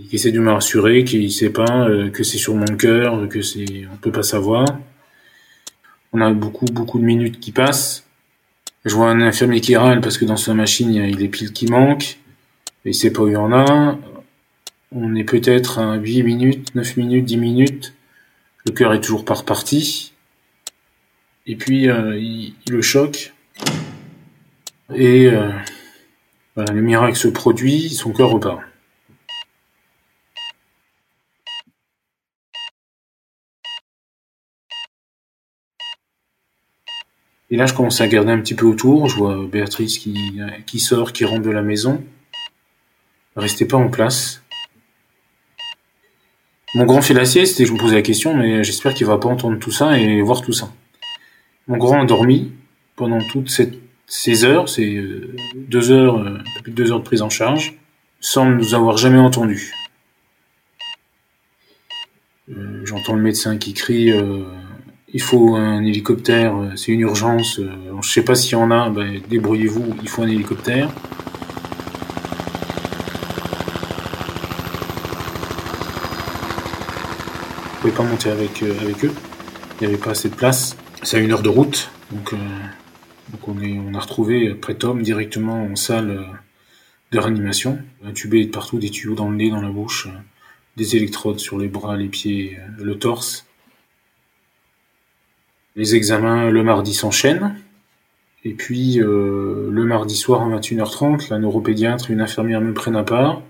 qui 0.08 0.16
essaie 0.16 0.32
de 0.32 0.40
me 0.40 0.50
rassurer, 0.50 1.04
qui 1.04 1.30
sait 1.30 1.50
pas 1.50 1.88
que 2.12 2.22
c'est 2.22 2.38
sur 2.38 2.54
mon 2.54 2.76
cœur, 2.76 3.28
que 3.28 3.42
c'est, 3.42 3.86
on 3.92 3.96
peut 3.96 4.12
pas 4.12 4.22
savoir. 4.22 4.66
On 6.12 6.20
a 6.20 6.30
beaucoup, 6.32 6.66
beaucoup 6.66 6.98
de 6.98 7.04
minutes 7.04 7.40
qui 7.40 7.52
passent. 7.52 8.04
Je 8.84 8.94
vois 8.94 9.08
un 9.08 9.20
infirmier 9.20 9.60
qui 9.60 9.76
râle 9.76 10.00
parce 10.00 10.18
que 10.18 10.24
dans 10.24 10.36
sa 10.36 10.54
machine, 10.54 10.92
il 10.92 11.10
y 11.10 11.12
a 11.12 11.16
des 11.16 11.28
piles 11.28 11.52
qui 11.52 11.66
manquent. 11.66 12.18
Il 12.84 12.94
sait 12.94 13.12
pas 13.12 13.22
où 13.22 13.28
il 13.28 13.34
y 13.34 13.36
en 13.36 13.52
a. 13.52 13.98
On 14.90 15.14
est 15.14 15.24
peut-être 15.24 15.78
à 15.78 15.94
8 15.94 16.22
minutes, 16.22 16.74
9 16.74 16.96
minutes, 16.96 17.24
10 17.24 17.36
minutes. 17.36 17.94
Le 18.66 18.72
cœur 18.72 18.92
est 18.92 19.00
toujours 19.00 19.24
pas 19.24 19.34
reparti. 19.34 20.12
Et 21.46 21.56
puis, 21.56 21.88
euh, 21.88 22.18
il, 22.18 22.54
le 22.68 22.82
choque. 22.82 23.32
Et 24.94 25.26
euh, 25.28 25.50
voilà, 26.56 26.72
le 26.72 26.82
miracle 26.82 27.16
se 27.16 27.28
produit, 27.28 27.88
son 27.88 28.12
cœur 28.12 28.30
repart. 28.30 28.60
Et 37.52 37.56
là, 37.56 37.66
je 37.66 37.74
commence 37.74 38.00
à 38.00 38.04
regarder 38.04 38.32
un 38.32 38.40
petit 38.40 38.54
peu 38.54 38.64
autour. 38.64 39.10
Je 39.10 39.16
vois 39.16 39.46
Béatrice 39.46 39.98
qui, 39.98 40.40
qui 40.64 40.80
sort, 40.80 41.12
qui 41.12 41.26
rentre 41.26 41.42
de 41.42 41.50
la 41.50 41.60
maison. 41.60 42.02
Restez 43.36 43.66
pas 43.66 43.76
en 43.76 43.90
place. 43.90 44.42
Mon 46.74 46.86
grand 46.86 47.02
fait 47.02 47.12
la 47.12 47.26
sieste 47.26 47.60
et 47.60 47.66
je 47.66 47.72
me 47.74 47.78
posais 47.78 47.96
la 47.96 48.02
question, 48.02 48.34
mais 48.34 48.64
j'espère 48.64 48.94
qu'il 48.94 49.06
va 49.06 49.18
pas 49.18 49.28
entendre 49.28 49.58
tout 49.58 49.70
ça 49.70 49.98
et 49.98 50.22
voir 50.22 50.40
tout 50.40 50.54
ça. 50.54 50.72
Mon 51.68 51.76
grand 51.76 52.00
a 52.00 52.06
dormi 52.06 52.52
pendant 52.96 53.20
toutes 53.20 53.50
ces 54.06 54.44
heures, 54.44 54.70
ces 54.70 54.96
euh, 54.96 55.36
deux 55.54 55.90
heures, 55.90 56.18
euh, 56.18 56.38
de 56.64 56.70
deux 56.70 56.90
heures 56.90 57.00
de 57.00 57.04
prise 57.04 57.20
en 57.20 57.28
charge, 57.28 57.78
sans 58.20 58.46
nous 58.46 58.74
avoir 58.74 58.96
jamais 58.96 59.18
entendus. 59.18 59.74
Euh, 62.48 62.80
j'entends 62.84 63.14
le 63.14 63.22
médecin 63.22 63.58
qui 63.58 63.74
crie 63.74 64.10
il 65.12 65.20
faut 65.20 65.56
un 65.56 65.84
hélicoptère, 65.84 66.54
c'est 66.76 66.92
une 66.92 67.00
urgence. 67.00 67.60
je 68.02 68.08
sais 68.08 68.22
pas 68.22 68.34
s'il 68.34 68.52
y 68.52 68.54
en 68.56 68.70
a, 68.70 68.90
ben, 68.90 69.20
débrouillez-vous, 69.28 69.96
il 70.02 70.08
faut 70.08 70.22
un 70.22 70.28
hélicoptère. 70.28 70.90
pouvais 77.82 77.94
pas 77.94 78.04
monter 78.04 78.30
avec, 78.30 78.62
euh, 78.62 78.80
avec 78.80 79.04
eux. 79.04 79.12
Il 79.80 79.88
n'y 79.88 79.92
avait 79.92 80.00
pas 80.00 80.12
assez 80.12 80.28
de 80.28 80.36
place. 80.36 80.76
C'est 81.02 81.16
à 81.16 81.20
une 81.20 81.32
heure 81.32 81.42
de 81.42 81.48
route. 81.48 81.90
Donc, 82.12 82.32
euh, 82.32 82.36
on, 83.48 83.60
est, 83.60 83.76
on 83.76 83.92
a 83.94 83.98
retrouvé 83.98 84.56
Tom 84.78 85.02
directement 85.02 85.64
en 85.64 85.74
salle 85.74 86.10
euh, 86.10 86.22
de 87.10 87.18
réanimation. 87.18 87.80
Intubé 88.04 88.44
de 88.44 88.50
partout, 88.52 88.78
des 88.78 88.90
tuyaux 88.90 89.16
dans 89.16 89.28
le 89.28 89.36
nez, 89.36 89.50
dans 89.50 89.60
la 89.60 89.70
bouche, 89.70 90.06
des 90.76 90.94
électrodes 90.94 91.40
sur 91.40 91.58
les 91.58 91.66
bras, 91.66 91.96
les 91.96 92.06
pieds, 92.06 92.56
le 92.78 92.96
torse. 92.96 93.46
Les 95.76 95.94
examens 95.94 96.50
le 96.50 96.62
mardi 96.62 96.94
s'enchaînent. 96.94 97.56
Et 98.44 98.54
puis 98.54 98.96
le 98.96 99.84
mardi 99.84 100.16
soir 100.16 100.42
à 100.42 100.48
21h30, 100.58 101.30
la 101.30 101.38
neuropédiatre 101.38 102.10
et 102.10 102.14
une 102.14 102.20
infirmière 102.20 102.60
me 102.60 102.74
prennent 102.74 102.96
à 102.96 103.04
part. 103.04 103.42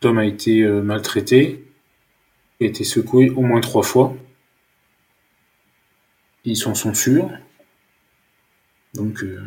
Tom 0.00 0.18
a 0.18 0.24
été 0.24 0.64
maltraité 0.64 1.68
a 2.60 2.64
été 2.64 2.84
secoué 2.84 3.30
au 3.30 3.42
moins 3.42 3.60
trois 3.60 3.82
fois. 3.82 4.16
Ils 6.44 6.56
s'en 6.56 6.74
sont 6.74 6.94
sûrs. 6.94 7.30
Donc, 8.94 9.22
euh, 9.22 9.40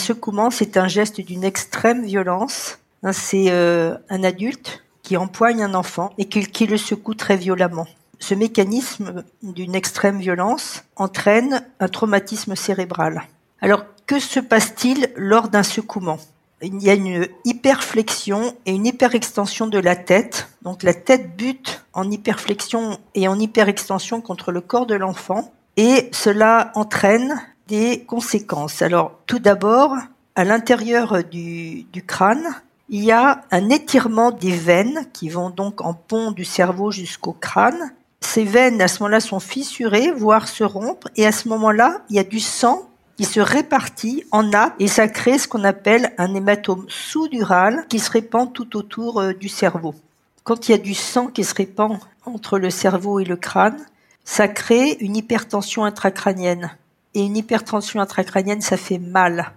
secouement, 0.00 0.50
c'est 0.50 0.76
un 0.76 0.88
geste 0.88 1.20
d'une 1.20 1.44
extrême 1.44 2.04
violence 2.04 2.80
Hein, 3.02 3.12
c'est 3.12 3.46
euh, 3.48 3.96
un 4.10 4.24
adulte 4.24 4.84
qui 5.02 5.16
empoigne 5.16 5.62
un 5.62 5.74
enfant 5.74 6.12
et 6.18 6.26
qui, 6.26 6.66
le 6.66 6.76
secoue 6.76 7.14
très 7.14 7.36
violemment. 7.36 7.86
Ce 8.18 8.34
mécanisme 8.34 9.24
d'une 9.42 9.74
extrême 9.74 10.18
violence 10.18 10.84
entraîne 10.96 11.64
un 11.80 11.88
traumatisme 11.88 12.54
cérébral. 12.54 13.22
Alors, 13.62 13.84
que 14.06 14.18
se 14.18 14.40
passe-t-il 14.40 15.10
lors 15.16 15.48
d'un 15.48 15.62
secouement? 15.62 16.18
Il 16.62 16.82
y 16.82 16.90
a 16.90 16.94
une 16.94 17.26
hyperflexion 17.46 18.54
et 18.66 18.72
une 18.72 18.84
hyperextension 18.84 19.66
de 19.66 19.78
la 19.78 19.96
tête. 19.96 20.48
Donc, 20.60 20.82
la 20.82 20.92
tête 20.92 21.34
bute 21.34 21.82
en 21.94 22.10
hyperflexion 22.10 22.98
et 23.14 23.28
en 23.28 23.38
hyperextension 23.38 24.20
contre 24.20 24.52
le 24.52 24.60
corps 24.60 24.84
de 24.84 24.94
l'enfant. 24.94 25.50
Et 25.78 26.10
cela 26.12 26.72
entraîne 26.74 27.40
des 27.70 28.00
conséquences. 28.04 28.82
Alors, 28.82 29.12
tout 29.26 29.38
d'abord, 29.38 29.94
à 30.34 30.44
l'intérieur 30.44 31.22
du, 31.22 31.86
crâne, 32.06 32.44
il 32.88 33.04
y 33.04 33.12
a 33.12 33.42
un 33.52 33.70
étirement 33.70 34.32
des 34.32 34.50
veines 34.50 35.06
qui 35.12 35.28
vont 35.28 35.50
donc 35.50 35.80
en 35.80 35.94
pont 35.94 36.32
du 36.32 36.44
cerveau 36.44 36.90
jusqu'au 36.90 37.32
crâne. 37.32 37.92
Ces 38.20 38.44
veines, 38.44 38.82
à 38.82 38.88
ce 38.88 39.02
moment-là, 39.02 39.20
sont 39.20 39.38
fissurées, 39.38 40.10
voire 40.10 40.48
se 40.48 40.64
rompre, 40.64 41.08
et 41.14 41.26
à 41.26 41.32
ce 41.32 41.48
moment-là, 41.48 42.02
il 42.10 42.16
y 42.16 42.18
a 42.18 42.24
du 42.24 42.40
sang 42.40 42.88
qui 43.16 43.24
se 43.24 43.38
répartit 43.38 44.24
en 44.32 44.42
nappe 44.42 44.74
et 44.80 44.88
ça 44.88 45.06
crée 45.06 45.38
ce 45.38 45.46
qu'on 45.46 45.62
appelle 45.62 46.12
un 46.18 46.34
hématome 46.34 46.86
sous-dural 46.88 47.84
qui 47.88 47.98
se 47.98 48.10
répand 48.10 48.52
tout 48.52 48.76
autour 48.76 49.20
euh, 49.20 49.34
du 49.34 49.48
cerveau. 49.48 49.94
Quand 50.42 50.68
il 50.68 50.72
y 50.72 50.74
a 50.74 50.78
du 50.78 50.94
sang 50.94 51.26
qui 51.26 51.44
se 51.44 51.54
répand 51.54 51.98
entre 52.24 52.58
le 52.58 52.70
cerveau 52.70 53.20
et 53.20 53.24
le 53.24 53.36
crâne, 53.36 53.76
ça 54.24 54.48
crée 54.48 54.96
une 55.00 55.16
hypertension 55.16 55.84
intracrânienne. 55.84 56.70
Et 57.14 57.22
une 57.22 57.36
hypertension 57.36 58.00
intracrânienne, 58.00 58.60
ça 58.60 58.76
fait 58.76 58.98
mal. 58.98 59.52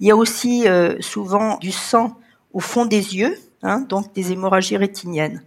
Il 0.00 0.06
y 0.06 0.10
a 0.10 0.16
aussi 0.16 0.68
euh, 0.68 0.96
souvent 1.00 1.58
du 1.58 1.72
sang 1.72 2.18
au 2.52 2.60
fond 2.60 2.86
des 2.86 3.16
yeux, 3.16 3.38
hein, 3.62 3.80
donc 3.80 4.12
des 4.14 4.32
hémorragies 4.32 4.76
rétiniennes. 4.76 5.42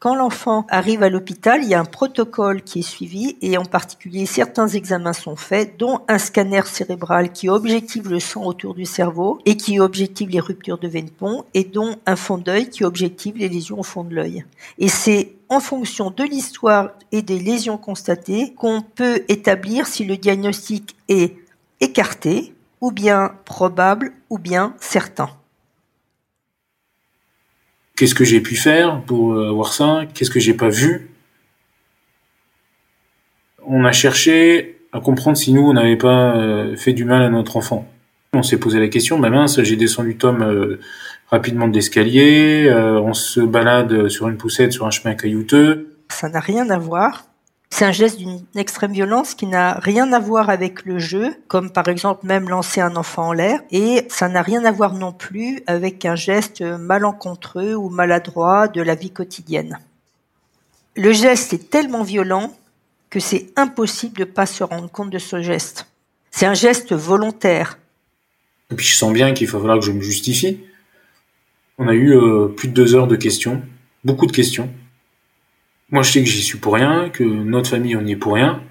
Quand 0.00 0.14
l'enfant 0.14 0.64
arrive 0.68 1.02
à 1.02 1.08
l'hôpital, 1.08 1.64
il 1.64 1.70
y 1.70 1.74
a 1.74 1.80
un 1.80 1.84
protocole 1.84 2.62
qui 2.62 2.78
est 2.78 2.82
suivi 2.82 3.36
et 3.42 3.58
en 3.58 3.64
particulier 3.64 4.26
certains 4.26 4.68
examens 4.68 5.12
sont 5.12 5.34
faits, 5.34 5.76
dont 5.76 6.02
un 6.06 6.18
scanner 6.18 6.62
cérébral 6.66 7.32
qui 7.32 7.48
objective 7.48 8.08
le 8.08 8.20
sang 8.20 8.44
autour 8.44 8.74
du 8.74 8.84
cerveau 8.84 9.40
et 9.44 9.56
qui 9.56 9.80
objective 9.80 10.28
les 10.28 10.38
ruptures 10.38 10.78
de 10.78 10.86
veine 10.86 11.10
pont 11.10 11.44
et 11.52 11.64
dont 11.64 11.96
un 12.06 12.14
fond 12.14 12.38
d'œil 12.38 12.70
qui 12.70 12.84
objective 12.84 13.38
les 13.38 13.48
lésions 13.48 13.80
au 13.80 13.82
fond 13.82 14.04
de 14.04 14.14
l'œil. 14.14 14.44
Et 14.78 14.86
c'est 14.88 15.32
en 15.48 15.58
fonction 15.58 16.12
de 16.12 16.22
l'histoire 16.22 16.90
et 17.10 17.22
des 17.22 17.40
lésions 17.40 17.76
constatées 17.76 18.54
qu'on 18.54 18.82
peut 18.82 19.24
établir 19.26 19.88
si 19.88 20.04
le 20.04 20.16
diagnostic 20.16 20.94
est 21.08 21.34
écarté 21.80 22.54
ou 22.80 22.92
bien 22.92 23.32
probable 23.44 24.12
ou 24.30 24.38
bien 24.38 24.74
certain. 24.78 25.30
Qu'est-ce 27.98 28.14
que 28.14 28.22
j'ai 28.22 28.40
pu 28.40 28.54
faire 28.54 29.00
pour 29.00 29.32
euh, 29.32 29.50
avoir 29.50 29.72
ça? 29.72 30.02
Qu'est-ce 30.14 30.30
que 30.30 30.38
j'ai 30.38 30.54
pas 30.54 30.68
vu? 30.68 31.10
On 33.66 33.84
a 33.84 33.90
cherché 33.90 34.78
à 34.92 35.00
comprendre 35.00 35.36
si 35.36 35.52
nous, 35.52 35.62
on 35.62 35.72
n'avait 35.72 35.96
pas 35.96 36.36
euh, 36.36 36.76
fait 36.76 36.92
du 36.92 37.04
mal 37.04 37.22
à 37.22 37.28
notre 37.28 37.56
enfant. 37.56 37.90
On 38.32 38.44
s'est 38.44 38.58
posé 38.58 38.78
la 38.78 38.86
question, 38.86 39.18
bah 39.18 39.30
mince, 39.30 39.60
j'ai 39.64 39.74
descendu 39.74 40.16
Tom 40.16 40.42
euh, 40.42 40.78
rapidement 41.28 41.66
de 41.66 41.74
l'escalier, 41.74 42.72
on 42.72 43.14
se 43.14 43.40
balade 43.40 44.08
sur 44.08 44.28
une 44.28 44.36
poussette 44.36 44.72
sur 44.72 44.86
un 44.86 44.90
chemin 44.90 45.16
caillouteux. 45.16 45.96
Ça 46.08 46.28
n'a 46.28 46.40
rien 46.40 46.70
à 46.70 46.78
voir 46.78 47.27
c'est 47.70 47.84
un 47.84 47.92
geste 47.92 48.18
d'une 48.18 48.42
extrême 48.56 48.92
violence 48.92 49.34
qui 49.34 49.46
n'a 49.46 49.74
rien 49.74 50.12
à 50.12 50.18
voir 50.18 50.50
avec 50.50 50.84
le 50.84 50.98
jeu, 50.98 51.34
comme 51.48 51.70
par 51.70 51.88
exemple 51.88 52.26
même 52.26 52.48
lancer 52.48 52.80
un 52.80 52.96
enfant 52.96 53.28
en 53.28 53.32
l'air, 53.32 53.60
et 53.70 54.06
ça 54.08 54.28
n'a 54.28 54.42
rien 54.42 54.64
à 54.64 54.72
voir 54.72 54.94
non 54.94 55.12
plus 55.12 55.62
avec 55.66 56.04
un 56.04 56.16
geste 56.16 56.62
malencontreux 56.62 57.74
ou 57.74 57.88
maladroit 57.90 58.68
de 58.68 58.80
la 58.80 58.94
vie 58.94 59.10
quotidienne. 59.10 59.78
Le 60.96 61.12
geste 61.12 61.52
est 61.52 61.70
tellement 61.70 62.02
violent 62.02 62.52
que 63.10 63.20
c'est 63.20 63.52
impossible 63.56 64.18
de 64.18 64.24
ne 64.24 64.30
pas 64.30 64.46
se 64.46 64.64
rendre 64.64 64.90
compte 64.90 65.10
de 65.10 65.18
ce 65.18 65.40
geste. 65.42 65.86
C'est 66.30 66.46
un 66.46 66.54
geste 66.54 66.92
volontaire. 66.92 67.78
Et 68.70 68.74
puis 68.74 68.86
je 68.86 68.96
sens 68.96 69.12
bien 69.12 69.32
qu'il 69.32 69.48
va 69.48 69.58
falloir 69.58 69.78
que 69.78 69.84
je 69.84 69.92
me 69.92 70.00
justifie. 70.00 70.60
On 71.78 71.86
a 71.88 71.94
eu 71.94 72.16
euh, 72.16 72.48
plus 72.48 72.68
de 72.68 72.74
deux 72.74 72.94
heures 72.94 73.06
de 73.06 73.16
questions, 73.16 73.62
beaucoup 74.04 74.26
de 74.26 74.32
questions. 74.32 74.68
Moi, 75.90 76.02
je 76.02 76.12
sais 76.12 76.22
que 76.22 76.28
j'y 76.28 76.42
suis 76.42 76.58
pour 76.58 76.74
rien, 76.74 77.08
que 77.08 77.24
notre 77.24 77.70
famille, 77.70 77.96
on 77.96 78.04
y 78.04 78.12
est 78.12 78.16
pour 78.16 78.34
rien. 78.34 78.62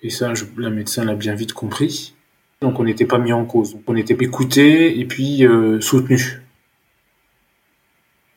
Et 0.00 0.08
ça, 0.08 0.32
la 0.56 0.70
médecin 0.70 1.04
l'a 1.04 1.14
bien 1.14 1.34
vite 1.34 1.52
compris. 1.52 2.14
Donc, 2.62 2.80
on 2.80 2.84
n'était 2.84 3.04
pas 3.04 3.18
mis 3.18 3.32
en 3.32 3.44
cause. 3.44 3.76
On 3.86 3.96
était 3.96 4.14
écouté 4.14 4.98
et 4.98 5.04
puis 5.04 5.44
euh, 5.44 5.80
soutenu. 5.80 6.42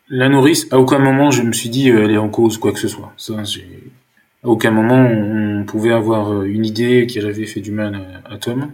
La 0.09 0.27
nourrice, 0.27 0.67
à 0.71 0.79
aucun 0.79 0.99
moment, 0.99 1.31
je 1.31 1.41
me 1.41 1.53
suis 1.53 1.69
dit, 1.69 1.89
euh, 1.89 2.03
elle 2.03 2.11
est 2.11 2.17
en 2.17 2.29
cause, 2.29 2.57
quoi 2.57 2.73
que 2.73 2.79
ce 2.79 2.89
soit. 2.89 3.13
Ça, 3.17 3.33
à 3.33 4.47
aucun 4.47 4.71
moment, 4.71 4.97
on, 4.97 5.63
pouvait 5.63 5.93
avoir 5.93 6.33
euh, 6.33 6.43
une 6.43 6.65
idée 6.65 7.07
qu'elle 7.07 7.25
avait 7.25 7.45
fait 7.45 7.61
du 7.61 7.71
mal 7.71 7.95
à, 8.25 8.33
à 8.33 8.37
Tom. 8.37 8.71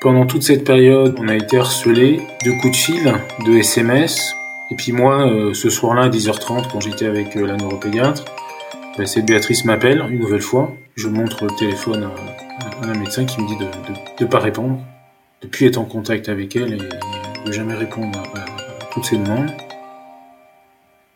Pendant 0.00 0.26
toute 0.26 0.42
cette 0.42 0.64
période, 0.64 1.16
on 1.18 1.28
a 1.28 1.36
été 1.36 1.58
harcelé 1.58 2.20
de 2.44 2.60
coups 2.60 2.72
de 2.72 2.76
fil, 2.76 3.14
de 3.46 3.56
SMS, 3.56 4.36
et 4.70 4.74
puis 4.74 4.92
moi, 4.92 5.30
euh, 5.30 5.54
ce 5.54 5.70
soir-là, 5.70 6.02
à 6.02 6.08
10h30, 6.08 6.70
quand 6.70 6.80
j'étais 6.80 7.06
avec 7.06 7.36
euh, 7.36 7.46
la 7.46 7.56
neuropédiatre, 7.56 8.24
bah, 8.98 9.06
cette 9.06 9.24
Béatrice 9.24 9.64
m'appelle 9.64 10.04
une 10.10 10.18
nouvelle 10.18 10.42
fois. 10.42 10.74
Je 10.96 11.08
montre 11.08 11.44
le 11.44 11.50
téléphone 11.56 12.04
à, 12.04 12.88
un 12.88 12.98
médecin 12.98 13.24
qui 13.24 13.40
me 13.40 13.46
dit 13.46 13.56
de 13.56 14.24
ne 14.24 14.28
pas 14.28 14.40
répondre, 14.40 14.80
de 15.42 15.46
plus 15.46 15.66
être 15.66 15.76
en 15.76 15.84
contact 15.84 16.28
avec 16.28 16.56
elle 16.56 16.74
et 16.74 17.46
de 17.46 17.52
jamais 17.52 17.74
répondre 17.74 18.18
à, 18.34 18.84
toutes 18.92 19.04
ses 19.04 19.18
demandes. 19.18 19.52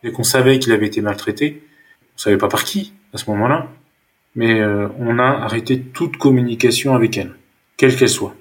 Et 0.02 0.12
qu'on 0.12 0.22
savait 0.22 0.58
qu'il 0.58 0.72
avait 0.72 0.86
été 0.86 1.00
maltraité, 1.00 1.62
on 2.14 2.18
savait 2.18 2.38
pas 2.38 2.48
par 2.48 2.64
qui 2.64 2.92
à 3.12 3.18
ce 3.18 3.28
moment-là, 3.30 3.68
mais 4.36 4.60
euh, 4.60 4.88
on 4.98 5.18
a 5.18 5.24
arrêté 5.24 5.80
toute 5.80 6.16
communication 6.16 6.94
avec 6.94 7.18
elle, 7.18 7.34
quelle 7.76 7.96
qu'elle 7.96 8.08
soit. 8.08 8.34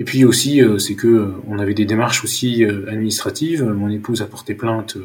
Et 0.00 0.04
puis 0.04 0.24
aussi, 0.24 0.60
euh, 0.60 0.78
c'est 0.78 0.96
que 0.96 1.06
euh, 1.06 1.42
on 1.46 1.58
avait 1.58 1.74
des 1.74 1.84
démarches 1.84 2.24
aussi 2.24 2.64
euh, 2.64 2.90
administratives. 2.90 3.62
Mon 3.62 3.88
épouse 3.90 4.22
a 4.22 4.26
porté 4.26 4.54
plainte 4.54 4.96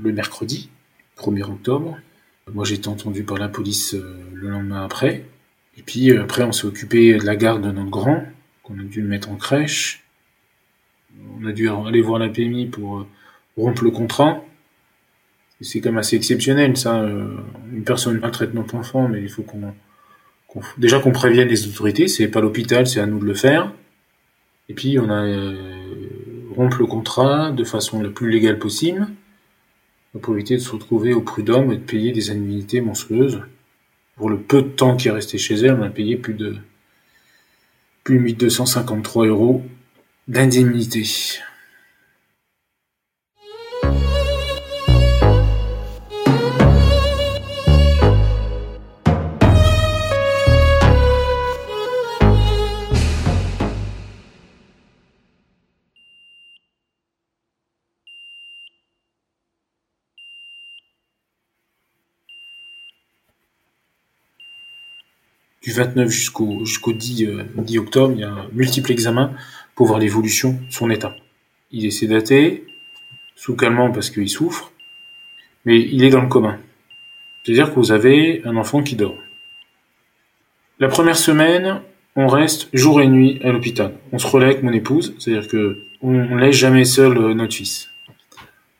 le 0.00 0.12
mercredi, 0.12 0.70
1er 1.18 1.42
octobre. 1.42 1.98
Moi, 2.52 2.64
j'ai 2.64 2.76
été 2.76 2.88
entendu 2.88 3.24
par 3.24 3.36
la 3.36 3.48
police 3.48 3.94
le 4.32 4.48
lendemain 4.48 4.82
après. 4.82 5.26
Et 5.76 5.82
puis 5.82 6.16
après, 6.16 6.44
on 6.44 6.52
s'est 6.52 6.66
occupé 6.66 7.18
de 7.18 7.26
la 7.26 7.36
garde 7.36 7.62
de 7.62 7.70
notre 7.70 7.90
grand, 7.90 8.24
qu'on 8.62 8.78
a 8.78 8.82
dû 8.82 9.02
le 9.02 9.08
mettre 9.08 9.30
en 9.30 9.36
crèche. 9.36 10.02
On 11.38 11.44
a 11.44 11.52
dû 11.52 11.68
aller 11.68 12.00
voir 12.00 12.18
la 12.18 12.30
PMI 12.30 12.66
pour 12.66 13.06
rompre 13.58 13.84
le 13.84 13.90
contrat. 13.90 14.42
C'est 15.60 15.80
quand 15.80 15.90
même 15.90 15.98
assez 15.98 16.16
exceptionnel, 16.16 16.74
ça. 16.78 17.06
Une 17.70 17.84
personne 17.84 18.18
maltraite 18.18 18.54
notre 18.54 18.76
enfant, 18.76 19.08
mais 19.08 19.20
il 19.20 19.28
faut 19.28 19.42
qu'on, 19.42 19.74
déjà 20.78 21.00
qu'on 21.00 21.12
prévienne 21.12 21.48
les 21.48 21.66
autorités. 21.66 22.08
C'est 22.08 22.28
pas 22.28 22.40
l'hôpital, 22.40 22.86
c'est 22.86 23.00
à 23.00 23.06
nous 23.06 23.18
de 23.18 23.26
le 23.26 23.34
faire. 23.34 23.74
Et 24.68 24.74
puis 24.74 24.98
on 24.98 25.08
a 25.08 25.24
euh, 25.24 25.54
rompre 26.54 26.78
le 26.78 26.86
contrat 26.86 27.50
de 27.50 27.64
façon 27.64 28.02
la 28.02 28.10
plus 28.10 28.30
légale 28.30 28.58
possible 28.58 29.08
pour 30.20 30.34
éviter 30.34 30.56
de 30.56 30.60
se 30.60 30.70
retrouver 30.70 31.14
au 31.14 31.20
prud'homme 31.20 31.72
et 31.72 31.76
de 31.76 31.82
payer 31.82 32.12
des 32.12 32.30
annuités 32.30 32.80
monstrueuses. 32.80 33.42
Pour 34.16 34.30
le 34.30 34.38
peu 34.38 34.62
de 34.62 34.68
temps 34.68 34.96
qui 34.96 35.08
est 35.08 35.12
resté 35.12 35.38
chez 35.38 35.54
elle, 35.54 35.74
on 35.74 35.82
a 35.82 35.90
payé 35.90 36.16
plus 36.16 36.34
de 36.34 36.56
plus 38.04 38.18
de 38.18 38.22
1253 38.22 39.26
euros 39.26 39.62
d'indemnité. 40.28 41.04
Du 65.68 65.74
29 65.74 66.08
jusqu'au 66.08 66.64
jusqu'au 66.64 66.94
10, 66.94 67.28
10 67.56 67.76
euh, 67.76 67.80
octobre, 67.80 68.14
il 68.14 68.20
y 68.20 68.24
a 68.24 68.30
un 68.30 68.46
multiple 68.54 68.90
examen 68.90 69.34
pour 69.74 69.86
voir 69.86 69.98
l'évolution 69.98 70.58
son 70.70 70.88
état. 70.88 71.14
Il 71.72 71.84
est 71.84 71.90
sédaté, 71.90 72.64
sous 73.36 73.54
calmant 73.54 73.90
parce 73.90 74.08
qu'il 74.08 74.30
souffre, 74.30 74.72
mais 75.66 75.78
il 75.78 76.04
est 76.04 76.08
dans 76.08 76.22
le 76.22 76.28
commun. 76.28 76.58
C'est-à-dire 77.42 77.68
que 77.68 77.74
vous 77.78 77.92
avez 77.92 78.40
un 78.46 78.56
enfant 78.56 78.82
qui 78.82 78.96
dort. 78.96 79.18
La 80.80 80.88
première 80.88 81.18
semaine, 81.18 81.82
on 82.16 82.28
reste 82.28 82.70
jour 82.72 83.02
et 83.02 83.06
nuit 83.06 83.38
à 83.44 83.52
l'hôpital. 83.52 83.92
On 84.12 84.18
se 84.18 84.26
relaie 84.26 84.46
avec 84.46 84.62
mon 84.62 84.72
épouse, 84.72 85.14
c'est-à-dire 85.18 85.48
que 85.48 85.82
on, 86.00 86.36
laisse 86.36 86.56
jamais 86.56 86.86
seul 86.86 87.18
euh, 87.18 87.34
notre 87.34 87.52
fils. 87.52 87.90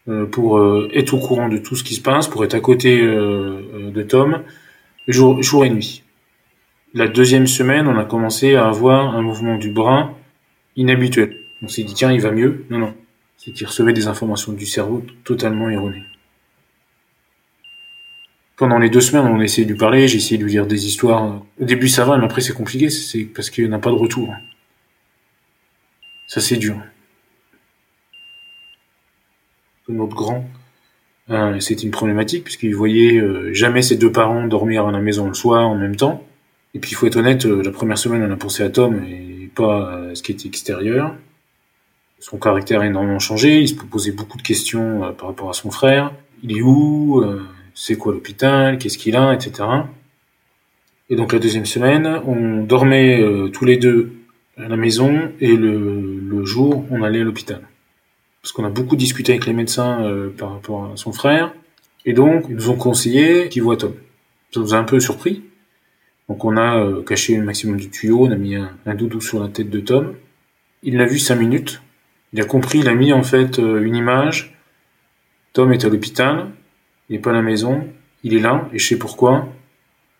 Euh, 0.08 0.24
pour 0.24 0.58
être 0.94 1.12
au 1.12 1.18
courant 1.18 1.50
de 1.50 1.58
tout 1.58 1.76
ce 1.76 1.84
qui 1.84 1.94
se 1.94 2.00
passe, 2.00 2.28
pour 2.28 2.42
être 2.44 2.54
à 2.54 2.60
côté 2.60 2.96
de 2.96 4.02
Tom, 4.04 4.42
jour, 5.06 5.42
jour 5.42 5.66
et 5.66 5.70
nuit. 5.70 6.02
La 6.94 7.06
deuxième 7.06 7.46
semaine, 7.46 7.86
on 7.86 7.98
a 7.98 8.04
commencé 8.04 8.54
à 8.54 8.66
avoir 8.66 9.14
un 9.14 9.20
mouvement 9.20 9.56
du 9.56 9.70
bras 9.70 10.16
inhabituel. 10.74 11.36
On 11.62 11.68
s'est 11.68 11.82
dit, 11.82 11.92
tiens, 11.92 12.12
il 12.12 12.20
va 12.20 12.30
mieux. 12.30 12.64
Non, 12.70 12.78
non. 12.78 12.94
C'est 13.36 13.52
qu'il 13.52 13.66
recevait 13.66 13.92
des 13.92 14.06
informations 14.06 14.52
du 14.52 14.64
cerveau 14.64 15.04
totalement 15.24 15.68
erronées. 15.68 16.04
Pendant 18.56 18.78
les 18.78 18.90
deux 18.90 19.02
semaines, 19.02 19.26
on 19.26 19.38
a 19.38 19.44
essayé 19.44 19.66
de 19.66 19.72
lui 19.72 19.78
parler, 19.78 20.08
j'ai 20.08 20.16
essayé 20.16 20.38
de 20.38 20.44
lui 20.44 20.50
dire 20.50 20.66
des 20.66 20.86
histoires. 20.86 21.42
Au 21.60 21.64
début, 21.64 21.88
ça 21.88 22.04
va, 22.04 22.16
mais 22.16 22.24
après, 22.24 22.40
c'est 22.40 22.54
compliqué, 22.54 22.90
c'est 22.90 23.24
parce 23.24 23.50
qu'il 23.50 23.68
n'a 23.68 23.78
pas 23.78 23.90
de 23.90 23.94
retour. 23.94 24.34
Ça, 26.26 26.40
c'est 26.40 26.56
dur. 26.56 26.76
Notre 29.88 30.14
grand, 30.14 30.44
euh, 31.30 31.60
c'était 31.60 31.82
une 31.82 31.90
problématique, 31.90 32.44
puisqu'il 32.44 32.74
voyait 32.74 33.18
euh, 33.18 33.54
jamais 33.54 33.80
ses 33.80 33.96
deux 33.96 34.12
parents 34.12 34.46
dormir 34.46 34.86
à 34.86 34.92
la 34.92 35.00
maison 35.00 35.28
le 35.28 35.34
soir 35.34 35.68
en 35.68 35.76
même 35.76 35.96
temps. 35.96 36.27
Et 36.78 36.80
puis 36.80 36.92
il 36.92 36.94
faut 36.94 37.08
être 37.08 37.16
honnête, 37.16 37.44
euh, 37.44 37.60
la 37.60 37.72
première 37.72 37.98
semaine 37.98 38.22
on 38.22 38.32
a 38.32 38.36
pensé 38.36 38.62
à 38.62 38.70
Tom 38.70 39.02
et 39.02 39.50
pas 39.52 40.10
à 40.10 40.14
ce 40.14 40.22
qui 40.22 40.30
était 40.30 40.46
extérieur. 40.46 41.12
Son 42.20 42.38
caractère 42.38 42.82
a 42.82 42.86
énormément 42.86 43.18
changé, 43.18 43.58
il 43.58 43.66
se 43.66 43.74
posait 43.74 44.12
beaucoup 44.12 44.38
de 44.38 44.42
questions 44.42 45.02
euh, 45.02 45.10
par 45.10 45.26
rapport 45.26 45.50
à 45.50 45.54
son 45.54 45.72
frère. 45.72 46.12
Il 46.44 46.56
est 46.56 46.62
où 46.62 47.20
euh, 47.20 47.42
C'est 47.74 47.96
quoi 47.96 48.12
l'hôpital 48.12 48.78
Qu'est-ce 48.78 48.96
qu'il 48.96 49.16
a 49.16 49.34
Etc. 49.34 49.52
Et 51.10 51.16
donc 51.16 51.32
la 51.32 51.40
deuxième 51.40 51.66
semaine, 51.66 52.20
on 52.26 52.62
dormait 52.62 53.24
tous 53.52 53.64
les 53.64 53.76
deux 53.76 54.12
à 54.56 54.68
la 54.68 54.76
maison 54.76 55.32
et 55.40 55.56
le, 55.56 56.44
jour, 56.44 56.84
on 56.92 57.02
allait 57.02 57.22
à 57.22 57.24
l'hôpital. 57.24 57.62
Parce 58.40 58.52
qu'on 58.52 58.64
a 58.64 58.70
beaucoup 58.70 58.94
discuté 58.94 59.32
avec 59.32 59.46
les 59.46 59.52
médecins 59.52 60.08
par 60.36 60.52
rapport 60.52 60.92
à 60.92 60.96
son 60.96 61.10
frère. 61.10 61.52
Et 62.04 62.12
donc, 62.12 62.44
ils 62.48 62.54
nous 62.54 62.70
ont 62.70 62.76
conseillé 62.76 63.48
qu'il 63.48 63.62
voit 63.64 63.76
Tom. 63.76 63.94
Ça 64.52 64.60
nous 64.60 64.74
a 64.74 64.76
un 64.76 64.84
peu 64.84 65.00
surpris, 65.00 65.42
donc 66.28 66.44
on 66.44 66.56
a 66.56 66.78
euh, 66.78 67.02
caché 67.02 67.36
le 67.36 67.42
maximum 67.42 67.78
du 67.78 67.88
tuyau, 67.88 68.26
on 68.26 68.30
a 68.30 68.36
mis 68.36 68.54
un, 68.54 68.94
doudou 68.94 69.20
sur 69.20 69.40
la 69.40 69.48
tête 69.48 69.70
de 69.70 69.80
Tom. 69.80 70.14
Il 70.82 70.96
l'a 70.96 71.06
vu 71.06 71.18
cinq 71.18 71.36
minutes, 71.36 71.82
Il 72.32 72.40
a 72.40 72.44
compris, 72.44 72.80
il 72.80 72.88
a 72.88 72.94
mis 72.94 73.12
en 73.12 73.22
fait 73.22 73.58
euh, 73.58 73.82
une 73.82 73.96
image. 73.96 74.56
Tom 75.54 75.72
est 75.72 75.84
à 75.84 75.88
l'hôpital, 75.88 76.50
il 77.08 77.14
n'est 77.16 77.22
pas 77.22 77.30
à 77.30 77.34
la 77.34 77.42
maison, 77.42 77.88
il 78.22 78.34
est 78.34 78.40
là, 78.40 78.68
et 78.72 78.78
je 78.78 78.86
sais 78.86 78.98
pourquoi. 78.98 79.48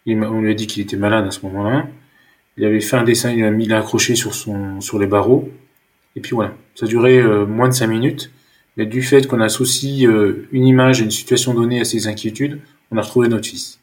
on 0.06 0.40
lui 0.40 0.50
a 0.50 0.54
dit 0.54 0.66
qu'il 0.66 0.82
était 0.82 0.96
malade 0.96 1.26
à 1.26 1.30
ce 1.30 1.44
moment-là. 1.46 1.86
Il 2.56 2.64
avait 2.64 2.80
fait 2.80 2.96
un 2.96 3.04
dessin, 3.04 3.30
il 3.30 3.44
a 3.44 3.50
mis, 3.50 3.66
l'accroché 3.66 4.16
sur 4.16 4.34
son, 4.34 4.80
sur 4.80 4.98
les 4.98 5.06
barreaux. 5.06 5.50
Et 6.16 6.20
puis 6.20 6.34
voilà. 6.34 6.54
Ça 6.74 6.86
a 6.86 6.88
duré 6.88 7.18
euh, 7.18 7.46
moins 7.46 7.68
de 7.68 7.74
cinq 7.74 7.88
minutes. 7.88 8.32
Mais 8.76 8.86
du 8.86 9.02
fait 9.02 9.26
qu'on 9.26 9.40
associe 9.40 10.08
une 10.52 10.64
image 10.64 11.00
et 11.00 11.04
une 11.04 11.10
situation 11.10 11.52
donnée 11.52 11.80
à 11.80 11.84
ses 11.84 12.06
inquiétudes, 12.06 12.60
on 12.92 12.96
a 12.96 13.02
retrouvé 13.02 13.26
notre 13.26 13.48
fils. 13.48 13.80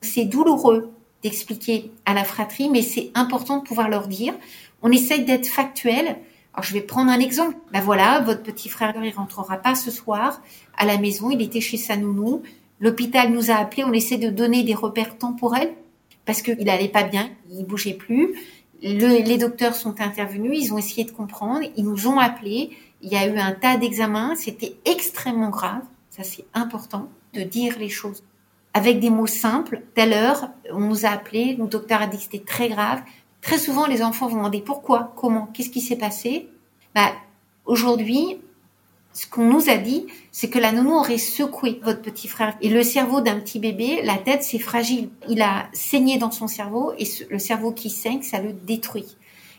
C'est 0.00 0.24
douloureux 0.24 0.92
d'expliquer 1.22 1.90
à 2.04 2.14
la 2.14 2.24
fratrie, 2.24 2.68
mais 2.70 2.82
c'est 2.82 3.10
important 3.14 3.58
de 3.58 3.62
pouvoir 3.62 3.88
leur 3.88 4.08
dire. 4.08 4.34
On 4.82 4.92
essaye 4.92 5.24
d'être 5.24 5.46
factuel. 5.46 6.16
Alors 6.54 6.64
je 6.64 6.72
vais 6.72 6.80
prendre 6.80 7.10
un 7.10 7.20
exemple. 7.20 7.56
Ben 7.72 7.80
voilà, 7.80 8.20
votre 8.20 8.42
petit 8.42 8.68
frère 8.68 8.94
il 9.02 9.10
rentrera 9.10 9.56
pas 9.56 9.74
ce 9.74 9.90
soir 9.90 10.40
à 10.76 10.86
la 10.86 10.98
maison. 10.98 11.30
Il 11.30 11.42
était 11.42 11.60
chez 11.60 11.76
sa 11.76 11.96
nounou. 11.96 12.42
L'hôpital 12.80 13.32
nous 13.32 13.50
a 13.50 13.54
appelés. 13.54 13.84
On 13.84 13.92
essaie 13.92 14.18
de 14.18 14.30
donner 14.30 14.62
des 14.62 14.74
repères 14.74 15.18
temporels 15.18 15.72
parce 16.24 16.42
qu'il 16.42 16.68
allait 16.68 16.88
pas 16.88 17.04
bien, 17.04 17.30
il 17.50 17.64
bougeait 17.64 17.94
plus. 17.94 18.34
les 18.82 19.38
docteurs 19.38 19.74
sont 19.74 20.00
intervenus. 20.00 20.58
Ils 20.60 20.72
ont 20.74 20.78
essayé 20.78 21.04
de 21.04 21.10
comprendre. 21.10 21.66
Ils 21.76 21.84
nous 21.84 22.08
ont 22.08 22.18
appelés. 22.18 22.70
Il 23.02 23.10
y 23.10 23.16
a 23.16 23.26
eu 23.26 23.38
un 23.38 23.52
tas 23.52 23.76
d'examens. 23.76 24.34
C'était 24.36 24.76
extrêmement 24.84 25.50
grave. 25.50 25.82
Ça 26.10 26.22
c'est 26.24 26.44
important 26.54 27.08
de 27.34 27.42
dire 27.42 27.78
les 27.78 27.88
choses 27.88 28.22
avec 28.76 29.00
des 29.00 29.08
mots 29.08 29.26
simples. 29.26 29.80
Telle 29.94 30.12
heure, 30.12 30.50
on 30.70 30.80
nous 30.80 31.06
a 31.06 31.08
appelé, 31.08 31.56
le 31.58 31.66
docteur 31.66 32.02
a 32.02 32.06
dit 32.06 32.18
que 32.18 32.24
c'était 32.24 32.44
très 32.44 32.68
grave. 32.68 33.00
Très 33.40 33.56
souvent, 33.56 33.86
les 33.86 34.02
enfants 34.02 34.28
vont 34.28 34.36
demander 34.36 34.60
pourquoi, 34.60 35.14
comment, 35.16 35.46
qu'est-ce 35.46 35.70
qui 35.70 35.80
s'est 35.80 35.96
passé. 35.96 36.50
Bah, 36.94 37.10
aujourd'hui, 37.64 38.36
ce 39.14 39.26
qu'on 39.26 39.48
nous 39.48 39.70
a 39.70 39.78
dit, 39.78 40.06
c'est 40.30 40.50
que 40.50 40.58
la 40.58 40.72
nounou 40.72 40.92
aurait 40.92 41.16
secoué 41.16 41.80
votre 41.82 42.02
petit 42.02 42.28
frère. 42.28 42.54
Et 42.60 42.68
le 42.68 42.82
cerveau 42.82 43.22
d'un 43.22 43.40
petit 43.40 43.60
bébé, 43.60 44.02
la 44.04 44.18
tête, 44.18 44.42
c'est 44.42 44.58
fragile. 44.58 45.08
Il 45.26 45.40
a 45.40 45.68
saigné 45.72 46.18
dans 46.18 46.30
son 46.30 46.46
cerveau 46.46 46.92
et 46.98 47.06
le 47.30 47.38
cerveau 47.38 47.72
qui 47.72 47.88
saigne, 47.88 48.20
ça 48.20 48.42
le 48.42 48.52
détruit. 48.52 49.16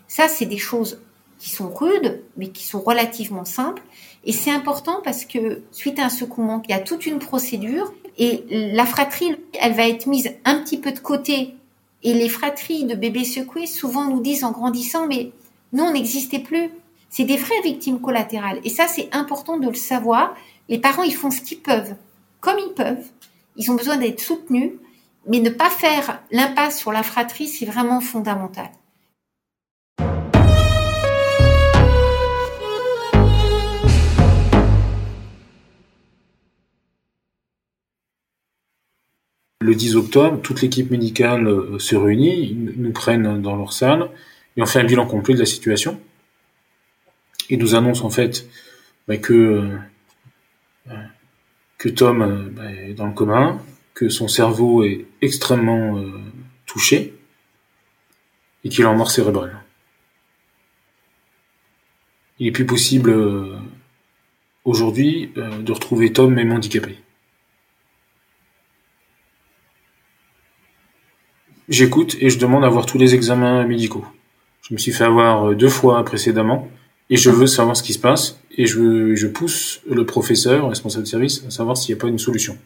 Ça, 0.07 0.27
c'est 0.27 0.45
des 0.45 0.59
choses 0.59 1.01
qui 1.39 1.49
sont 1.49 1.73
rudes, 1.73 2.21
mais 2.37 2.49
qui 2.49 2.63
sont 2.63 2.81
relativement 2.81 3.45
simples. 3.45 3.81
Et 4.25 4.31
c'est 4.31 4.51
important 4.51 5.01
parce 5.03 5.25
que 5.25 5.63
suite 5.71 5.97
à 5.97 6.05
un 6.05 6.09
secouement, 6.09 6.61
il 6.67 6.71
y 6.71 6.75
a 6.75 6.79
toute 6.79 7.07
une 7.07 7.17
procédure 7.17 7.91
et 8.17 8.43
la 8.49 8.85
fratrie, 8.85 9.35
elle 9.59 9.73
va 9.73 9.87
être 9.87 10.07
mise 10.07 10.31
un 10.43 10.59
petit 10.59 10.77
peu 10.77 10.91
de 10.91 10.99
côté. 10.99 11.55
Et 12.03 12.13
les 12.13 12.29
fratries 12.29 12.85
de 12.85 12.95
bébés 12.95 13.25
secoués 13.25 13.67
souvent 13.67 14.05
nous 14.05 14.21
disent 14.21 14.43
en 14.43 14.51
grandissant, 14.51 15.07
mais 15.07 15.31
nous, 15.73 15.83
on 15.83 15.93
n'existait 15.93 16.39
plus. 16.39 16.69
C'est 17.09 17.25
des 17.25 17.37
vraies 17.37 17.61
victimes 17.63 18.01
collatérales. 18.01 18.59
Et 18.63 18.69
ça, 18.69 18.87
c'est 18.87 19.09
important 19.13 19.57
de 19.57 19.67
le 19.67 19.75
savoir. 19.75 20.35
Les 20.67 20.79
parents, 20.79 21.03
ils 21.03 21.15
font 21.15 21.31
ce 21.31 21.41
qu'ils 21.41 21.59
peuvent, 21.59 21.95
comme 22.41 22.57
ils 22.59 22.73
peuvent. 22.73 23.05
Ils 23.55 23.71
ont 23.71 23.75
besoin 23.75 23.97
d'être 23.97 24.19
soutenus, 24.19 24.73
mais 25.27 25.39
ne 25.39 25.49
pas 25.49 25.69
faire 25.69 26.21
l'impasse 26.31 26.79
sur 26.79 26.91
la 26.91 27.03
fratrie, 27.03 27.47
c'est 27.47 27.65
vraiment 27.65 28.01
fondamental. 28.01 28.69
Le 39.67 39.75
10 39.75 39.97
octobre, 39.97 40.39
toute 40.41 40.61
l'équipe 40.61 40.89
médicale 40.91 41.45
euh, 41.45 41.77
se 41.77 41.97
réunit, 41.97 42.51
ils 42.51 42.73
nous 42.77 42.93
prennent 42.93 43.41
dans 43.41 43.57
leur 43.57 43.73
salle 43.73 44.09
et 44.55 44.61
on 44.61 44.65
fait 44.65 44.79
un 44.79 44.85
bilan 44.85 45.05
complet 45.05 45.33
de 45.33 45.39
la 45.39 45.45
situation. 45.45 45.99
Ils 47.49 47.59
nous 47.59 47.75
annoncent 47.75 48.05
en 48.05 48.09
fait 48.09 48.47
bah, 49.09 49.17
que, 49.17 49.67
euh, 50.87 50.93
que 51.77 51.89
Tom 51.89 52.21
euh, 52.21 52.49
bah, 52.49 52.71
est 52.71 52.93
dans 52.93 53.07
le 53.07 53.11
commun, 53.11 53.61
que 53.93 54.07
son 54.07 54.29
cerveau 54.29 54.85
est 54.85 55.05
extrêmement 55.21 56.01
touché 56.65 57.13
et 58.63 58.69
qu'il 58.69 58.85
a 58.85 58.89
en 58.89 58.95
mort 58.95 59.11
cérébrale. 59.11 59.65
Il 62.39 62.47
est 62.47 62.51
plus 62.51 62.65
possible 62.65 63.13
aujourd'hui 64.63 65.29
de 65.35 65.71
retrouver 65.73 66.13
Tom 66.13 66.33
même 66.33 66.53
handicapé. 66.53 66.99
J'écoute 71.69 72.15
et 72.21 72.29
je 72.29 72.39
demande 72.39 72.63
à 72.63 72.69
voir 72.69 72.85
tous 72.85 72.97
les 72.97 73.13
examens 73.13 73.65
médicaux. 73.65 74.05
Je 74.61 74.73
me 74.73 74.79
suis 74.79 74.93
fait 74.93 75.03
avoir 75.03 75.49
euh, 75.49 75.55
deux 75.55 75.69
fois 75.69 76.03
précédemment 76.05 76.67
et 77.09 77.17
je 77.17 77.29
veux 77.29 77.47
savoir 77.47 77.75
ce 77.75 77.83
qui 77.83 77.93
se 77.93 77.99
passe 77.99 78.39
et 78.51 78.65
je, 78.65 79.15
je 79.15 79.27
pousse 79.27 79.81
le 79.89 80.05
professeur, 80.05 80.69
responsable 80.69 81.03
de 81.03 81.09
service, 81.09 81.43
à 81.45 81.51
savoir 81.51 81.75
s'il 81.75 81.93
n'y 81.93 81.99
a 81.99 82.01
pas 82.01 82.07
une 82.07 82.19
solution. 82.19 82.57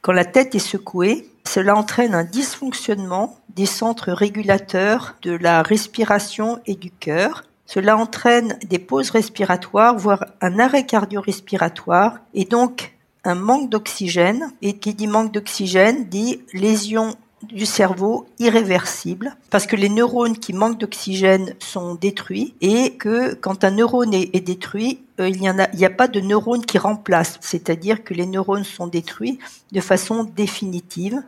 Quand 0.00 0.12
la 0.12 0.24
tête 0.24 0.54
est 0.54 0.58
secouée, 0.58 1.28
cela 1.46 1.76
entraîne 1.76 2.14
un 2.14 2.24
dysfonctionnement 2.24 3.38
des 3.54 3.66
centres 3.66 4.12
régulateurs 4.12 5.16
de 5.22 5.32
la 5.32 5.62
respiration 5.62 6.60
et 6.66 6.74
du 6.74 6.90
cœur. 6.90 7.44
Cela 7.66 7.96
entraîne 7.96 8.58
des 8.66 8.78
pauses 8.78 9.10
respiratoires, 9.10 9.96
voire 9.96 10.26
un 10.40 10.58
arrêt 10.58 10.84
cardio-respiratoire 10.84 12.18
et 12.34 12.44
donc 12.44 12.94
un 13.24 13.34
manque 13.34 13.70
d'oxygène. 13.70 14.52
Et 14.60 14.78
qui 14.78 14.92
dit 14.92 15.06
manque 15.06 15.32
d'oxygène 15.32 16.04
dit 16.04 16.40
lésion 16.52 17.16
du 17.52 17.66
cerveau 17.66 18.26
irréversible 18.38 19.36
parce 19.50 19.66
que 19.66 19.76
les 19.76 19.88
neurones 19.88 20.36
qui 20.36 20.52
manquent 20.52 20.78
d'oxygène 20.78 21.54
sont 21.58 21.94
détruits 21.94 22.54
et 22.60 22.96
que 22.96 23.34
quand 23.34 23.64
un 23.64 23.70
neurone 23.70 24.14
est, 24.14 24.44
détruit, 24.44 25.00
euh, 25.20 25.28
il 25.28 25.40
n'y 25.40 25.48
a, 25.84 25.90
pas 25.90 26.08
de 26.08 26.20
neurones 26.20 26.64
qui 26.64 26.78
remplacent, 26.78 27.38
c'est-à-dire 27.40 28.04
que 28.04 28.14
les 28.14 28.26
neurones 28.26 28.64
sont 28.64 28.86
détruits 28.86 29.38
de 29.72 29.80
façon 29.80 30.24
définitive 30.24 31.22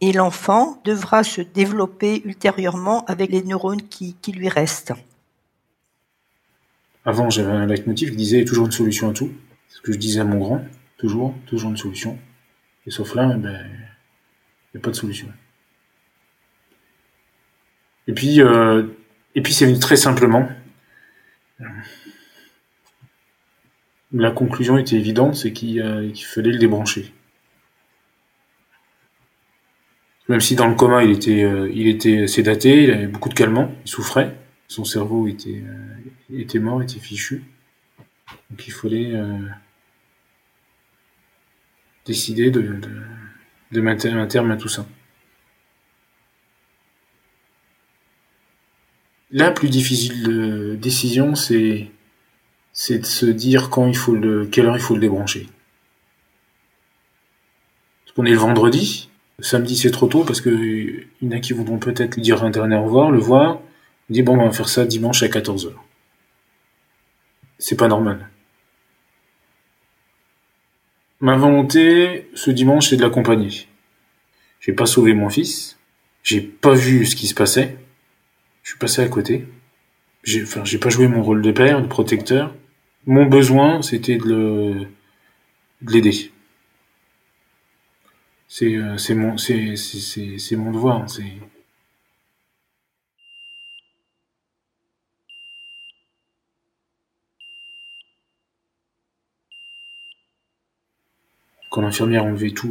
et 0.00 0.12
l'enfant 0.12 0.80
devra 0.84 1.24
se 1.24 1.40
développer 1.40 2.22
ultérieurement 2.24 3.04
avec 3.06 3.30
les 3.30 3.42
neurones 3.42 3.82
qui, 3.82 4.16
lui 4.28 4.48
restent. 4.48 4.92
Avant, 7.04 7.30
j'avais 7.30 7.52
un 7.52 7.66
leitmotiv 7.66 8.10
qui 8.10 8.16
disait 8.16 8.44
toujours 8.44 8.66
une 8.66 8.72
solution 8.72 9.10
à 9.10 9.12
tout. 9.12 9.30
C'est 9.68 9.76
ce 9.76 9.82
que 9.82 9.92
je 9.92 9.98
disais 9.98 10.20
à 10.20 10.24
mon 10.24 10.38
grand, 10.38 10.64
toujours, 10.96 11.34
toujours 11.46 11.70
une 11.70 11.76
solution. 11.76 12.18
Et 12.86 12.90
sauf 12.90 13.14
là, 13.14 13.34
ben, 13.36 13.58
il 14.72 14.78
n'y 14.78 14.80
a 14.80 14.82
pas 14.82 14.90
de 14.90 14.96
solution. 14.96 15.28
Et 18.06 18.12
puis, 18.12 18.40
euh, 18.40 18.84
et 19.34 19.42
puis 19.42 19.52
c'est 19.52 19.66
venu 19.66 19.78
très 19.78 19.96
simplement. 19.96 20.48
La 24.12 24.30
conclusion 24.30 24.78
était 24.78 24.96
évidente, 24.96 25.34
c'est 25.34 25.52
qu'il 25.52 25.80
euh, 25.80 26.12
fallait 26.14 26.52
le 26.52 26.58
débrancher. 26.58 27.12
Même 30.28 30.40
si 30.40 30.54
dans 30.54 30.68
le 30.68 30.74
coma, 30.74 31.04
il 31.04 31.10
était, 31.10 31.42
euh, 31.42 31.70
il 31.74 31.88
était 31.88 32.26
sédaté, 32.26 32.84
il 32.84 32.90
avait 32.90 33.06
beaucoup 33.06 33.28
de 33.28 33.34
calmants, 33.34 33.74
il 33.84 33.90
souffrait, 33.90 34.36
son 34.68 34.84
cerveau 34.84 35.26
était, 35.26 35.62
était 36.32 36.58
mort, 36.58 36.82
était 36.82 37.00
fichu. 37.00 37.44
Donc 38.50 38.66
il 38.66 38.72
fallait 38.72 39.12
décider 42.06 42.50
de, 42.50 42.60
de, 42.62 42.90
de 43.72 43.80
mettre 43.80 44.06
un 44.06 44.26
terme 44.26 44.50
à 44.50 44.56
tout 44.56 44.68
ça. 44.68 44.86
La 49.36 49.50
plus 49.50 49.68
difficile 49.68 50.78
décision, 50.80 51.34
c'est 51.34 51.90
de 52.88 53.04
se 53.04 53.26
dire 53.26 53.68
quand 53.68 53.88
il 53.88 53.96
faut 53.96 54.14
le, 54.14 54.46
quelle 54.46 54.66
heure 54.66 54.76
il 54.76 54.80
faut 54.80 54.94
le 54.94 55.00
débrancher. 55.00 55.48
Parce 58.04 58.14
qu'on 58.14 58.26
est 58.26 58.30
le 58.30 58.36
vendredi, 58.36 59.10
samedi 59.40 59.76
c'est 59.76 59.90
trop 59.90 60.06
tôt 60.06 60.22
parce 60.22 60.40
que 60.40 60.50
il 60.50 61.08
y 61.20 61.26
en 61.26 61.36
a 61.36 61.40
qui 61.40 61.52
voudront 61.52 61.78
peut-être 61.78 62.20
dire 62.20 62.44
un 62.44 62.50
dernier 62.50 62.76
au 62.76 62.84
revoir, 62.84 63.10
le 63.10 63.18
voir, 63.18 63.56
on 64.08 64.12
dit 64.12 64.22
bon 64.22 64.38
on 64.38 64.44
va 64.44 64.52
faire 64.52 64.68
ça 64.68 64.86
dimanche 64.86 65.24
à 65.24 65.26
14h. 65.26 65.72
C'est 67.58 67.76
pas 67.76 67.88
normal. 67.88 68.28
Ma 71.18 71.36
volonté 71.36 72.30
ce 72.34 72.52
dimanche 72.52 72.90
c'est 72.90 72.96
de 72.96 73.02
l'accompagner. 73.02 73.66
J'ai 74.60 74.74
pas 74.74 74.86
sauvé 74.86 75.12
mon 75.12 75.28
fils, 75.28 75.76
j'ai 76.22 76.40
pas 76.40 76.74
vu 76.74 77.04
ce 77.04 77.16
qui 77.16 77.26
se 77.26 77.34
passait, 77.34 77.78
je 78.64 78.70
suis 78.70 78.78
passé 78.78 79.02
à 79.02 79.08
côté. 79.08 79.46
J'ai, 80.24 80.42
enfin, 80.42 80.64
j'ai 80.64 80.78
pas 80.78 80.88
joué 80.88 81.06
mon 81.06 81.22
rôle 81.22 81.42
de 81.42 81.52
père, 81.52 81.82
de 81.82 81.86
protecteur. 81.86 82.54
Mon 83.06 83.26
besoin, 83.26 83.82
c'était 83.82 84.16
de 84.16 84.24
le, 84.24 84.74
de 85.82 85.92
l'aider. 85.92 86.32
C'est, 88.48 88.74
euh, 88.76 88.96
c'est 88.96 89.14
mon, 89.14 89.36
c'est, 89.36 89.76
c'est, 89.76 90.38
c'est 90.38 90.56
mon 90.56 90.72
devoir. 90.72 91.08
C'est. 91.10 91.24
Quand 101.70 101.82
l'infirmière 101.82 102.24
enlevait 102.24 102.52
tous 102.52 102.70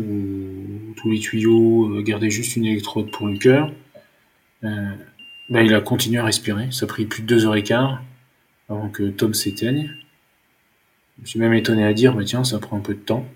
les 1.06 1.20
tuyaux, 1.20 1.98
euh, 1.98 2.02
gardait 2.02 2.30
juste 2.30 2.56
une 2.56 2.66
électrode 2.66 3.12
pour 3.12 3.28
le 3.28 3.38
cœur, 3.38 3.72
euh, 4.64 4.96
Ben, 5.50 5.62
il 5.62 5.74
a 5.74 5.82
continué 5.82 6.20
à 6.20 6.26
respirer. 6.26 6.72
Ça 6.72 6.86
a 6.86 6.88
pris 6.88 7.06
plus 7.06 7.22
de 7.22 7.28
deux 7.28 7.46
heures 7.46 7.56
et 7.56 7.64
quart 7.64 8.02
avant 8.70 8.90
que 8.90 9.10
Tom 9.10 9.34
s'éteigne. 9.34 9.94
Je 11.22 11.30
suis 11.30 11.40
même 11.40 11.54
étonné 11.54 11.86
à 11.86 11.94
dire, 11.94 12.14
bah 12.14 12.24
tiens, 12.24 12.44
ça 12.44 12.60
prend 12.60 12.78
un 12.78 12.82
peu 12.82 12.94
de 12.94 13.00
temps. 13.00 13.28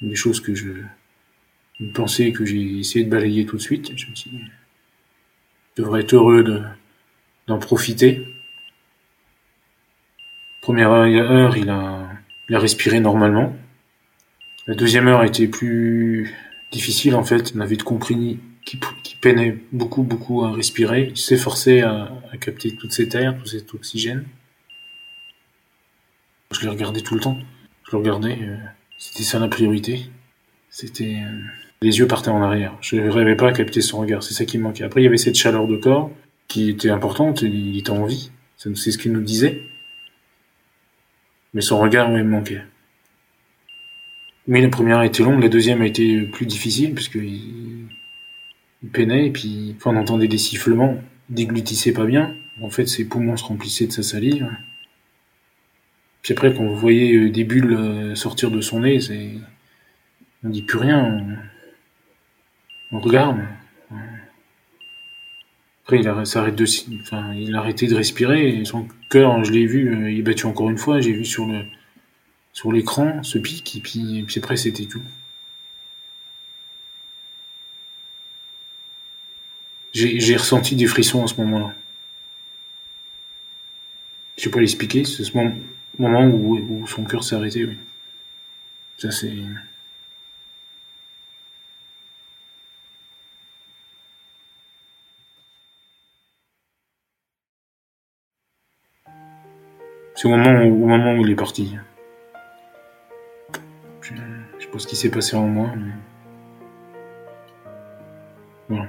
Des 0.00 0.16
choses 0.16 0.40
que 0.40 0.54
je 0.54 0.72
pensais 1.92 2.32
que 2.32 2.44
j'ai 2.44 2.78
essayé 2.78 3.04
de 3.04 3.10
balayer 3.10 3.46
tout 3.46 3.56
de 3.56 3.62
suite. 3.62 3.92
Je 3.96 4.10
me 4.10 4.14
suis 4.14 4.30
dit, 4.30 4.40
je 5.76 5.82
devrais 5.82 6.00
être 6.00 6.14
heureux 6.14 6.42
de, 6.42 6.62
d'en 7.46 7.58
profiter. 7.58 8.26
Première 10.60 10.90
heure, 10.90 11.56
il 11.56 11.68
a, 11.68 12.08
il 12.48 12.54
a 12.54 12.58
respiré 12.58 13.00
normalement. 13.00 13.54
La 14.66 14.74
deuxième 14.74 15.08
heure 15.08 15.22
été 15.24 15.46
plus 15.46 16.34
difficile 16.72 17.14
en 17.14 17.22
fait. 17.22 17.52
On 17.54 17.60
avait 17.60 17.76
compris 17.76 18.40
qui, 18.64 18.80
qui 19.02 19.16
peinait 19.16 19.58
beaucoup, 19.72 20.02
beaucoup 20.02 20.44
à 20.44 20.52
respirer. 20.52 21.08
Il 21.10 21.16
s'efforçait 21.16 21.82
à, 21.82 22.12
à 22.32 22.36
capter 22.36 22.74
toute 22.74 22.92
cette 22.92 23.14
air, 23.14 23.36
tout 23.38 23.46
cet 23.46 23.74
oxygène. 23.74 24.24
Je 26.50 26.60
l'ai 26.60 26.68
regardé 26.68 27.02
tout 27.02 27.14
le 27.14 27.20
temps. 27.20 27.38
Je 27.84 27.92
le 27.92 27.98
regardais. 27.98 28.38
Euh, 28.40 28.56
c'était 28.98 29.24
ça 29.24 29.38
la 29.38 29.48
priorité. 29.48 30.06
C'était 30.70 31.16
euh, 31.16 31.40
les 31.82 31.98
yeux 31.98 32.06
partaient 32.06 32.30
en 32.30 32.42
arrière. 32.42 32.76
Je 32.80 32.96
ne 32.96 33.10
rêvais 33.10 33.36
pas 33.36 33.48
à 33.48 33.52
capter 33.52 33.80
son 33.80 33.98
regard. 33.98 34.22
C'est 34.22 34.34
ça 34.34 34.44
qui 34.44 34.58
me 34.58 34.64
manquait. 34.64 34.84
Après, 34.84 35.00
il 35.00 35.04
y 35.04 35.06
avait 35.06 35.16
cette 35.16 35.36
chaleur 35.36 35.66
de 35.66 35.76
corps 35.76 36.10
qui 36.48 36.70
était 36.70 36.90
importante. 36.90 37.42
Il 37.42 37.76
était 37.78 37.90
en 37.90 38.06
vie. 38.06 38.30
C'est 38.56 38.74
ce 38.74 38.98
qu'il 38.98 39.12
nous 39.12 39.20
disait. 39.20 39.62
Mais 41.52 41.60
son 41.60 41.78
regard, 41.78 42.10
il 42.10 42.16
me 42.16 42.24
manquait. 42.24 42.62
Mais 44.46 44.60
la 44.60 44.68
première 44.68 44.98
a 44.98 45.06
été 45.06 45.22
longue, 45.22 45.42
la 45.42 45.48
deuxième 45.48 45.80
a 45.80 45.86
été 45.86 46.20
plus 46.22 46.44
difficile 46.44 46.94
puisque 46.94 47.14
il, 47.14 47.86
il 48.84 48.90
peinait 48.90 49.26
et 49.26 49.30
puis 49.30 49.74
on 49.86 49.96
entendait 49.96 50.28
des 50.28 50.38
sifflements, 50.38 51.00
il 51.30 51.36
déglutissait 51.36 51.92
pas 51.92 52.04
bien. 52.04 52.34
En 52.60 52.68
fait, 52.68 52.86
ses 52.86 53.06
poumons 53.06 53.36
se 53.36 53.44
remplissaient 53.44 53.86
de 53.86 53.92
sa 53.92 54.02
salive. 54.02 54.46
Puis 56.20 56.34
après, 56.34 56.54
quand 56.54 56.64
vous 56.64 56.76
voyez 56.76 57.14
euh, 57.14 57.30
des 57.30 57.44
bulles 57.44 57.72
euh, 57.72 58.14
sortir 58.14 58.50
de 58.50 58.60
son 58.60 58.80
nez, 58.80 59.00
c'est... 59.00 59.30
on 60.44 60.50
dit 60.50 60.62
plus 60.62 60.78
rien, 60.78 61.24
on, 62.92 63.00
regarde. 63.00 63.38
Après, 65.84 66.00
il 66.00 66.08
a, 66.08 66.14
de, 66.14 67.00
enfin, 67.00 67.34
il 67.34 67.54
arrêté 67.56 67.86
de 67.88 67.94
respirer 67.94 68.64
son 68.64 68.86
cœur, 69.10 69.44
je 69.44 69.52
l'ai 69.52 69.66
vu, 69.66 69.94
euh, 69.94 70.10
il 70.10 70.18
est 70.18 70.22
battu 70.22 70.46
encore 70.46 70.70
une 70.70 70.78
fois. 70.78 71.00
J'ai 71.00 71.12
vu 71.12 71.24
sur 71.24 71.46
le, 71.46 71.64
sur 72.52 72.70
l'écran 72.72 73.22
ce 73.22 73.38
pic 73.38 73.76
et 73.76 73.80
puis, 73.80 74.18
et 74.18 74.22
puis 74.22 74.38
après, 74.38 74.56
c'était 74.56 74.86
tout. 74.86 75.02
J'ai 79.94 80.36
ressenti 80.36 80.74
des 80.74 80.86
frissons 80.86 81.22
à 81.22 81.28
ce 81.28 81.36
moment-là. 81.36 81.72
Je 84.36 84.42
sais 84.42 84.50
pas 84.50 84.58
l'expliquer, 84.58 85.04
c'est 85.04 85.22
ce 85.22 85.36
moment, 85.36 85.54
moment 85.98 86.26
où, 86.26 86.58
où 86.58 86.86
son 86.88 87.04
cœur 87.04 87.22
s'est 87.22 87.36
arrêté, 87.36 87.64
oui. 87.64 87.78
Ça, 88.96 89.12
c'est. 89.12 89.32
C'est 100.16 100.26
au 100.26 100.30
moment, 100.30 100.64
où, 100.64 100.84
au 100.84 100.86
moment 100.88 101.14
où 101.14 101.24
il 101.24 101.30
est 101.30 101.36
parti. 101.36 101.76
Je, 104.00 104.14
je 104.58 104.64
sais 104.64 104.70
pas 104.70 104.78
ce 104.80 104.86
qui 104.88 104.96
s'est 104.96 105.10
passé 105.10 105.36
en 105.36 105.46
moi, 105.46 105.72
mais. 105.76 105.92
Voilà. 108.68 108.88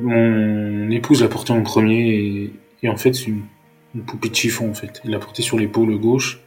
Mon 0.00 0.90
épouse 0.90 1.22
l'a 1.22 1.28
porté 1.28 1.52
en 1.52 1.62
premier 1.62 2.50
et, 2.82 2.88
en 2.88 2.96
fait 2.96 3.12
c'est 3.12 3.26
une, 3.26 3.42
poupée 4.06 4.30
de 4.30 4.34
chiffon 4.34 4.70
en 4.70 4.74
fait. 4.74 5.02
Il 5.04 5.10
l'a 5.10 5.18
porté 5.18 5.42
sur 5.42 5.58
l'épaule 5.58 5.98
gauche. 5.98 6.40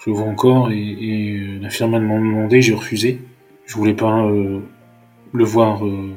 Je 0.00 0.10
le 0.10 0.16
vois 0.16 0.26
encore 0.26 0.70
et, 0.70 0.78
et 0.78 1.38
euh, 1.38 1.58
l'infirmière 1.60 2.00
m'a 2.00 2.14
demandé, 2.14 2.62
j'ai 2.62 2.74
refusé. 2.74 3.20
Je 3.66 3.74
voulais 3.74 3.94
pas 3.94 4.24
euh, 4.24 4.60
le 5.32 5.44
voir 5.44 5.84
euh, 5.84 6.10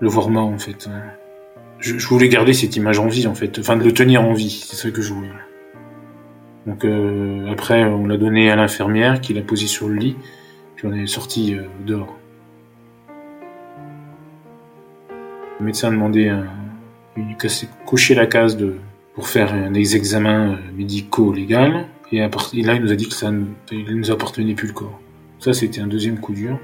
le 0.00 0.08
voir 0.08 0.28
mort 0.28 0.48
en 0.48 0.58
fait. 0.58 0.88
Je, 1.78 2.06
voulais 2.06 2.28
garder 2.28 2.52
cette 2.52 2.76
image 2.76 2.98
en 2.98 3.06
vie 3.06 3.26
en 3.26 3.34
fait, 3.34 3.58
enfin 3.58 3.76
de 3.76 3.84
le 3.84 3.94
tenir 3.94 4.22
en 4.22 4.34
vie, 4.34 4.50
c'est 4.50 4.76
ça 4.76 4.90
que 4.90 5.00
je 5.00 5.14
voulais. 5.14 5.28
Donc 6.66 6.84
après 7.50 7.84
on 7.84 8.06
l'a 8.06 8.18
donné 8.18 8.50
à 8.50 8.56
l'infirmière 8.56 9.22
qui 9.22 9.32
l'a 9.32 9.40
posé 9.40 9.66
sur 9.66 9.88
le 9.88 9.94
lit, 9.94 10.16
puis 10.76 10.86
on 10.86 10.92
est 10.92 11.06
sorti 11.06 11.56
dehors. 11.86 12.19
Le 15.60 15.66
médecin 15.66 15.88
a 15.88 15.90
demandé 15.90 16.28
un, 16.28 16.46
cocher 17.84 18.14
la 18.14 18.26
case 18.26 18.56
de, 18.56 18.76
pour 19.14 19.28
faire 19.28 19.70
des 19.70 19.94
examens 19.94 20.52
euh, 20.52 20.56
médicaux 20.74 21.34
légaux. 21.34 21.84
Et, 22.12 22.18
là, 22.18 22.30
il 22.52 22.82
nous 22.82 22.90
a 22.90 22.96
dit 22.96 23.08
que 23.08 23.14
ça 23.14 23.30
ne 23.30 23.44
nous 23.70 24.10
appartenait 24.10 24.54
plus 24.54 24.68
le 24.68 24.72
corps. 24.72 24.98
Ça, 25.38 25.52
c'était 25.52 25.82
un 25.82 25.86
deuxième 25.86 26.18
coup 26.18 26.32
dur. 26.32 26.58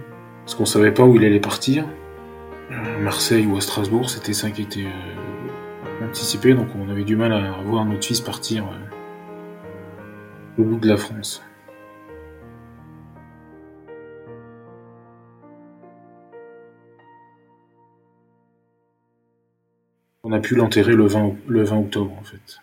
Parce 0.44 0.54
qu'on 0.54 0.64
savait 0.64 0.92
pas 0.92 1.04
où 1.04 1.14
il 1.16 1.24
allait 1.24 1.40
partir. 1.40 1.84
À 2.70 2.98
Marseille 3.00 3.46
ou 3.46 3.56
à 3.56 3.60
Strasbourg, 3.60 4.08
c'était 4.08 4.32
ça 4.32 4.50
qui 4.50 4.62
était 4.62 4.84
euh, 4.84 6.06
anticipé. 6.06 6.54
Donc 6.54 6.68
on 6.74 6.90
avait 6.90 7.04
du 7.04 7.16
mal 7.16 7.32
à 7.32 7.50
voir 7.64 7.84
notre 7.84 8.06
fils 8.06 8.20
partir 8.20 8.64
euh, 8.64 10.62
au 10.62 10.64
bout 10.64 10.78
de 10.78 10.88
la 10.88 10.96
France. 10.96 11.42
On 20.28 20.32
a 20.32 20.40
pu 20.40 20.56
l'enterrer 20.56 20.94
le 20.94 21.06
20, 21.06 21.36
le 21.46 21.62
20 21.62 21.78
octobre, 21.78 22.12
en 22.20 22.24
fait. 22.24 22.60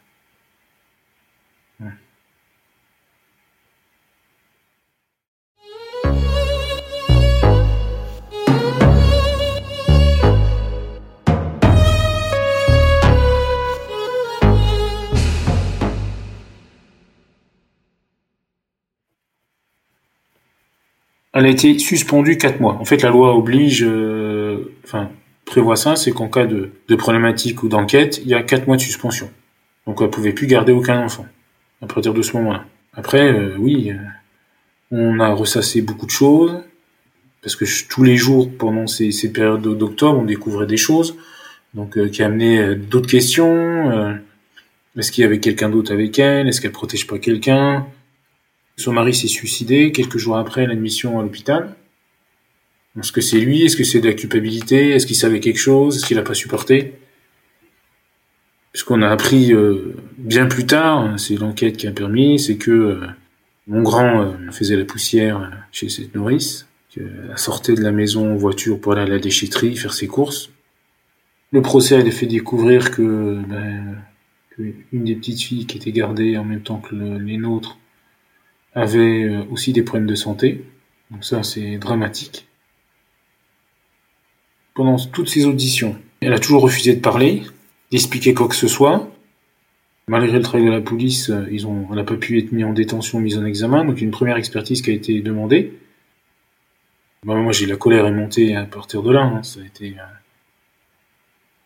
Elle 21.31 21.45
a 21.45 21.49
été 21.49 21.79
suspendue 21.79 22.37
quatre 22.37 22.59
mois. 22.59 22.73
En 22.73 22.83
fait, 22.83 23.01
la 23.01 23.09
loi 23.09 23.33
oblige, 23.33 23.83
euh, 23.83 24.75
enfin, 24.83 25.09
prévoit 25.45 25.75
ça, 25.75 25.95
c'est 25.95 26.11
qu'en 26.11 26.29
cas 26.29 26.45
de, 26.45 26.71
de 26.87 26.95
problématique 26.95 27.63
ou 27.63 27.67
d'enquête, 27.67 28.19
il 28.23 28.29
y 28.29 28.33
a 28.33 28.43
quatre 28.43 28.67
mois 28.67 28.77
de 28.77 28.81
suspension. 28.81 29.29
Donc 29.85 29.99
elle 30.01 30.09
pouvait 30.09 30.33
plus 30.33 30.47
garder 30.47 30.71
aucun 30.71 30.99
enfant 31.03 31.25
à 31.81 31.87
partir 31.87 32.13
de 32.13 32.21
ce 32.21 32.35
moment-là. 32.37 32.65
Après, 32.93 33.31
euh, 33.31 33.55
oui, 33.57 33.91
euh, 33.91 33.97
on 34.91 35.19
a 35.19 35.33
ressassé 35.33 35.81
beaucoup 35.81 36.05
de 36.05 36.11
choses 36.11 36.63
parce 37.41 37.55
que 37.55 37.65
tous 37.89 38.03
les 38.03 38.15
jours 38.15 38.49
pendant 38.57 38.87
ces, 38.87 39.11
ces 39.11 39.31
périodes 39.31 39.61
d'octobre, 39.61 40.19
on 40.19 40.23
découvrait 40.23 40.67
des 40.67 40.77
choses, 40.77 41.17
donc 41.73 41.97
euh, 41.97 42.07
qui 42.07 42.23
amenaient 42.23 42.75
d'autres 42.75 43.09
questions. 43.09 44.17
Est-ce 44.97 45.11
qu'il 45.11 45.23
y 45.23 45.25
avait 45.25 45.39
quelqu'un 45.39 45.69
d'autre 45.69 45.91
avec 45.91 46.19
elle 46.19 46.47
Est-ce 46.47 46.61
qu'elle 46.61 46.71
protège 46.71 47.07
pas 47.07 47.17
quelqu'un? 47.17 47.87
Son 48.77 48.93
mari 48.93 49.13
s'est 49.13 49.27
suicidé 49.27 49.91
quelques 49.91 50.17
jours 50.17 50.37
après 50.37 50.65
l'admission 50.65 51.19
à 51.19 51.23
l'hôpital. 51.23 51.75
Est-ce 52.99 53.11
que 53.11 53.21
c'est 53.21 53.39
lui? 53.39 53.63
Est-ce 53.63 53.75
que 53.75 53.83
c'est 53.83 54.01
de 54.01 54.07
la 54.07 54.13
culpabilité? 54.13 54.91
Est-ce 54.91 55.07
qu'il 55.07 55.15
savait 55.15 55.39
quelque 55.39 55.57
chose? 55.57 55.97
Est-ce 55.97 56.05
qu'il 56.05 56.17
n'a 56.17 56.23
pas 56.23 56.35
supporté? 56.35 56.93
Ce 58.75 58.83
qu'on 58.83 59.01
a 59.01 59.09
appris 59.09 59.53
euh, 59.53 59.95
bien 60.17 60.45
plus 60.45 60.65
tard, 60.65 60.99
hein, 60.99 61.17
c'est 61.17 61.35
l'enquête 61.35 61.77
qui 61.77 61.87
a 61.87 61.91
permis, 61.91 62.39
c'est 62.39 62.57
que 62.57 62.71
euh, 62.71 63.07
mon 63.67 63.81
grand 63.81 64.21
euh, 64.21 64.51
faisait 64.51 64.75
la 64.75 64.85
poussière 64.85 65.51
chez 65.71 65.89
cette 65.89 66.13
nourrice, 66.13 66.67
qu'elle 66.89 67.33
sortait 67.35 67.73
de 67.73 67.81
la 67.81 67.91
maison 67.91 68.31
en 68.31 68.35
voiture 68.35 68.79
pour 68.79 68.93
aller 68.93 69.01
à 69.01 69.05
la 69.07 69.19
déchetterie, 69.19 69.75
faire 69.75 69.93
ses 69.93 70.07
courses. 70.07 70.51
Le 71.51 71.61
procès 71.61 71.95
a 71.95 72.11
fait 72.11 72.25
découvrir 72.25 72.91
que, 72.91 73.41
ben, 73.47 73.97
une 74.91 75.03
des 75.03 75.15
petites 75.15 75.41
filles 75.41 75.65
qui 75.65 75.77
était 75.77 75.91
gardée 75.91 76.37
en 76.37 76.43
même 76.43 76.61
temps 76.61 76.79
que 76.79 76.95
les 76.95 77.37
nôtres 77.37 77.77
avait 78.75 79.37
aussi 79.51 79.71
des 79.71 79.83
problèmes 79.83 80.07
de 80.07 80.15
santé. 80.15 80.65
Donc 81.11 81.23
ça, 81.23 81.43
c'est 81.43 81.77
dramatique 81.77 82.47
pendant 84.73 84.97
toutes 84.97 85.29
ces 85.29 85.45
auditions. 85.45 85.95
Elle 86.21 86.33
a 86.33 86.39
toujours 86.39 86.61
refusé 86.61 86.95
de 86.95 86.99
parler, 86.99 87.43
d'expliquer 87.91 88.33
quoi 88.33 88.47
que 88.47 88.55
ce 88.55 88.67
soit. 88.67 89.09
Malgré 90.07 90.37
le 90.37 90.43
travail 90.43 90.65
de 90.67 90.71
la 90.71 90.81
police, 90.81 91.29
euh, 91.29 91.47
ils 91.51 91.65
ont, 91.65 91.87
elle 91.89 91.95
n'a 91.95 92.03
pas 92.03 92.15
pu 92.15 92.37
être 92.37 92.51
mis 92.51 92.63
en 92.63 92.73
détention, 92.73 93.19
mise 93.19 93.37
en 93.37 93.45
examen. 93.45 93.85
Donc 93.85 94.01
une 94.01 94.11
première 94.11 94.37
expertise 94.37 94.81
qui 94.81 94.89
a 94.89 94.93
été 94.93 95.21
demandée. 95.21 95.73
Bah, 97.25 97.35
moi, 97.35 97.53
j'ai 97.53 97.65
la 97.65 97.77
colère 97.77 98.05
est 98.05 98.11
montée 98.11 98.55
à 98.55 98.65
partir 98.65 99.01
de 99.01 99.11
là. 99.11 99.21
Hein. 99.21 99.43
Ça 99.43 99.61
a 99.61 99.65
été. 99.65 99.95
Euh, 99.97 100.03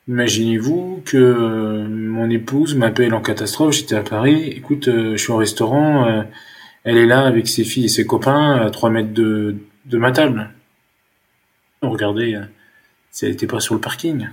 imaginez-vous 0.08 1.02
que 1.04 1.17
euh, 1.17 1.88
mon 1.88 2.30
épouse 2.30 2.76
m'appelle 2.76 3.15
en 3.15 3.22
catastrophe. 3.22 3.74
J'étais 3.74 3.96
à 3.96 4.04
Paris. 4.04 4.50
Écoute, 4.56 4.86
je 4.86 5.17
suis 5.17 5.32
au 5.32 5.38
restaurant. 5.38 6.26
elle 6.84 6.98
est 6.98 7.08
là 7.08 7.26
avec 7.26 7.48
ses 7.48 7.63
filles 7.63 7.86
et 7.86 7.89
ses 7.89 8.06
copains 8.06 8.58
à 8.58 8.70
3 8.70 8.91
mètres 8.91 9.13
de, 9.13 9.56
de 9.86 9.98
ma 9.98 10.12
table. 10.12 10.52
Euh, 11.84 12.41
si 13.18 13.26
elle 13.26 13.32
n'était 13.32 13.48
pas 13.48 13.60
sur 13.60 13.74
le 13.74 13.82
parking. 13.82 14.28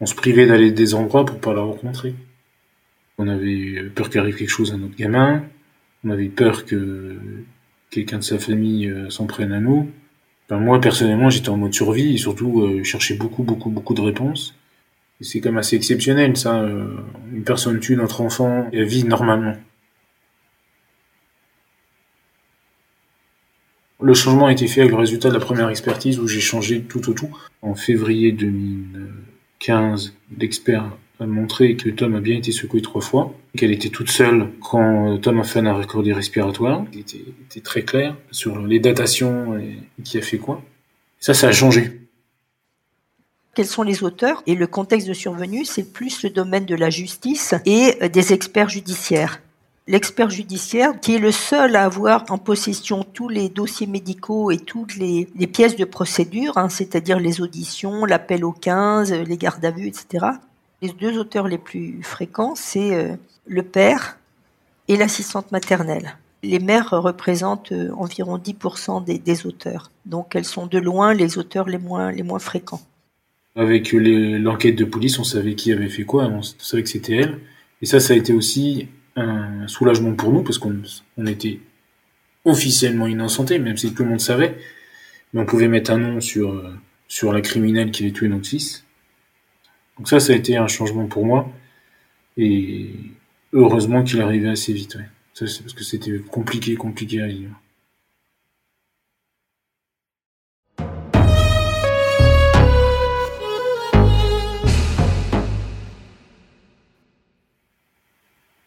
On 0.00 0.06
se 0.06 0.14
privait 0.14 0.46
d'aller 0.46 0.70
des 0.70 0.94
endroits 0.94 1.26
pour 1.26 1.38
pas 1.38 1.52
la 1.52 1.60
rencontrer. 1.60 2.14
On 3.18 3.28
avait 3.28 3.90
peur 3.94 4.08
qu'arrive 4.08 4.36
quelque 4.36 4.48
chose 4.48 4.72
à 4.72 4.78
notre 4.78 4.96
gamin. 4.96 5.44
On 6.02 6.08
avait 6.08 6.30
peur 6.30 6.64
que 6.64 7.18
quelqu'un 7.90 8.16
de 8.16 8.24
sa 8.24 8.38
famille 8.38 8.88
euh, 8.88 9.10
s'en 9.10 9.26
prenne 9.26 9.52
à 9.52 9.60
nous. 9.60 9.90
moi, 10.50 10.80
personnellement, 10.80 11.28
j'étais 11.28 11.50
en 11.50 11.58
mode 11.58 11.74
survie 11.74 12.14
et 12.14 12.16
surtout, 12.16 12.62
euh, 12.62 12.82
cherchais 12.84 13.16
beaucoup, 13.16 13.42
beaucoup, 13.42 13.68
beaucoup 13.68 13.92
de 13.92 14.00
réponses. 14.00 14.54
C'est 15.20 15.44
même 15.44 15.58
assez 15.58 15.76
exceptionnel, 15.76 16.38
ça. 16.38 16.66
une 17.34 17.44
personne 17.44 17.80
tue 17.80 17.96
notre 17.96 18.22
enfant 18.22 18.70
et 18.72 18.78
elle 18.78 18.86
vit 18.86 19.04
normalement. 19.04 19.56
Le 24.00 24.12
changement 24.12 24.46
a 24.46 24.52
été 24.52 24.66
fait 24.66 24.80
avec 24.80 24.92
le 24.92 24.98
résultat 24.98 25.30
de 25.30 25.34
la 25.34 25.40
première 25.40 25.70
expertise 25.70 26.18
où 26.18 26.28
j'ai 26.28 26.40
changé 26.40 26.82
tout 26.82 27.08
au 27.08 27.14
tout. 27.14 27.30
En 27.62 27.74
février 27.74 28.30
2015, 28.30 30.12
l'expert 30.38 30.90
a 31.18 31.26
montré 31.26 31.76
que 31.76 31.88
Tom 31.88 32.14
a 32.14 32.20
bien 32.20 32.36
été 32.36 32.52
secoué 32.52 32.82
trois 32.82 33.00
fois, 33.00 33.32
qu'elle 33.56 33.72
était 33.72 33.88
toute 33.88 34.10
seule 34.10 34.48
quand 34.60 35.16
Tom 35.22 35.40
a 35.40 35.44
fait 35.44 35.60
un 35.60 35.66
arrêt 35.66 35.86
respiratoire. 36.12 36.84
Il 36.92 37.00
était, 37.00 37.60
très 37.62 37.82
clair 37.82 38.14
sur 38.30 38.60
les 38.60 38.80
datations 38.80 39.58
et 39.58 39.78
qui 40.04 40.18
a 40.18 40.22
fait 40.22 40.36
quoi. 40.36 40.62
Ça, 41.18 41.32
ça 41.32 41.48
a 41.48 41.52
changé. 41.52 42.02
Quels 43.54 43.66
sont 43.66 43.82
les 43.82 44.04
auteurs 44.04 44.42
Et 44.46 44.54
le 44.54 44.66
contexte 44.66 45.08
de 45.08 45.14
survenue, 45.14 45.64
c'est 45.64 45.90
plus 45.90 46.22
le 46.22 46.28
domaine 46.28 46.66
de 46.66 46.74
la 46.74 46.90
justice 46.90 47.54
et 47.64 47.94
des 48.10 48.34
experts 48.34 48.68
judiciaires 48.68 49.40
l'expert 49.86 50.30
judiciaire 50.30 50.98
qui 51.00 51.14
est 51.14 51.18
le 51.18 51.30
seul 51.30 51.76
à 51.76 51.84
avoir 51.84 52.24
en 52.30 52.38
possession 52.38 53.04
tous 53.04 53.28
les 53.28 53.48
dossiers 53.48 53.86
médicaux 53.86 54.50
et 54.50 54.58
toutes 54.58 54.96
les, 54.96 55.26
pièces 55.46 55.76
de 55.76 55.84
procédure, 55.84 56.58
hein, 56.58 56.68
c'est-à-dire 56.68 57.20
les 57.20 57.40
auditions, 57.40 58.04
l'appel 58.04 58.44
au 58.44 58.52
15, 58.52 59.12
les 59.12 59.36
gardes 59.36 59.64
à 59.64 59.70
vue, 59.70 59.86
etc. 59.86 60.26
Les 60.82 60.90
deux 60.90 61.18
auteurs 61.18 61.48
les 61.48 61.58
plus 61.58 62.00
fréquents, 62.02 62.54
c'est 62.54 62.94
euh, 62.94 63.14
le 63.46 63.62
père 63.62 64.18
et 64.88 64.96
l'assistante 64.96 65.52
maternelle. 65.52 66.16
Les 66.42 66.58
mères 66.58 66.90
représentent 66.90 67.72
euh, 67.72 67.90
environ 67.96 68.38
10% 68.38 69.04
des, 69.04 69.18
des, 69.18 69.46
auteurs. 69.46 69.90
Donc 70.04 70.36
elles 70.36 70.44
sont 70.44 70.66
de 70.66 70.78
loin 70.78 71.14
les 71.14 71.38
auteurs 71.38 71.68
les 71.68 71.78
moins, 71.78 72.12
les 72.12 72.22
moins 72.22 72.38
fréquents. 72.38 72.82
Avec 73.54 73.92
l'enquête 73.92 74.76
de 74.76 74.84
police, 74.84 75.18
on 75.18 75.24
savait 75.24 75.54
qui 75.54 75.72
avait 75.72 75.88
fait 75.88 76.04
quoi, 76.04 76.24
on 76.24 76.42
savait 76.42 76.82
que 76.82 76.90
c'était 76.90 77.16
elle. 77.16 77.40
Et 77.80 77.86
ça, 77.86 78.00
ça 78.00 78.12
a 78.12 78.16
été 78.16 78.34
aussi 78.34 78.88
un 79.16 79.66
soulagement 79.66 80.14
pour 80.14 80.32
nous 80.32 80.42
parce 80.42 80.58
qu'on 80.58 80.80
on 81.16 81.26
était 81.26 81.58
officiellement 82.44 83.06
innocenté, 83.06 83.58
même 83.58 83.76
si 83.76 83.92
tout 83.92 84.04
le 84.04 84.10
monde 84.10 84.20
savait. 84.20 84.56
Mais 85.32 85.40
on 85.40 85.46
pouvait 85.46 85.68
mettre 85.68 85.90
un 85.90 85.98
nom 85.98 86.20
sur, 86.20 86.52
euh, 86.52 86.72
sur 87.08 87.32
la 87.32 87.40
criminelle 87.40 87.90
qui 87.90 88.04
avait 88.04 88.12
tué 88.12 88.28
notre 88.28 88.46
fils. 88.46 88.84
Donc 89.98 90.08
ça, 90.08 90.20
ça 90.20 90.32
a 90.32 90.36
été 90.36 90.56
un 90.56 90.68
changement 90.68 91.06
pour 91.06 91.26
moi. 91.26 91.50
Et 92.36 92.90
heureusement 93.52 94.04
qu'il 94.04 94.20
arrivait 94.20 94.48
assez 94.48 94.72
vite. 94.72 94.94
Ouais. 94.94 95.08
Ça, 95.34 95.44
parce 95.44 95.74
que 95.74 95.84
c'était 95.84 96.18
compliqué, 96.18 96.74
compliqué 96.76 97.20
à 97.20 97.26
vivre. 97.26 97.54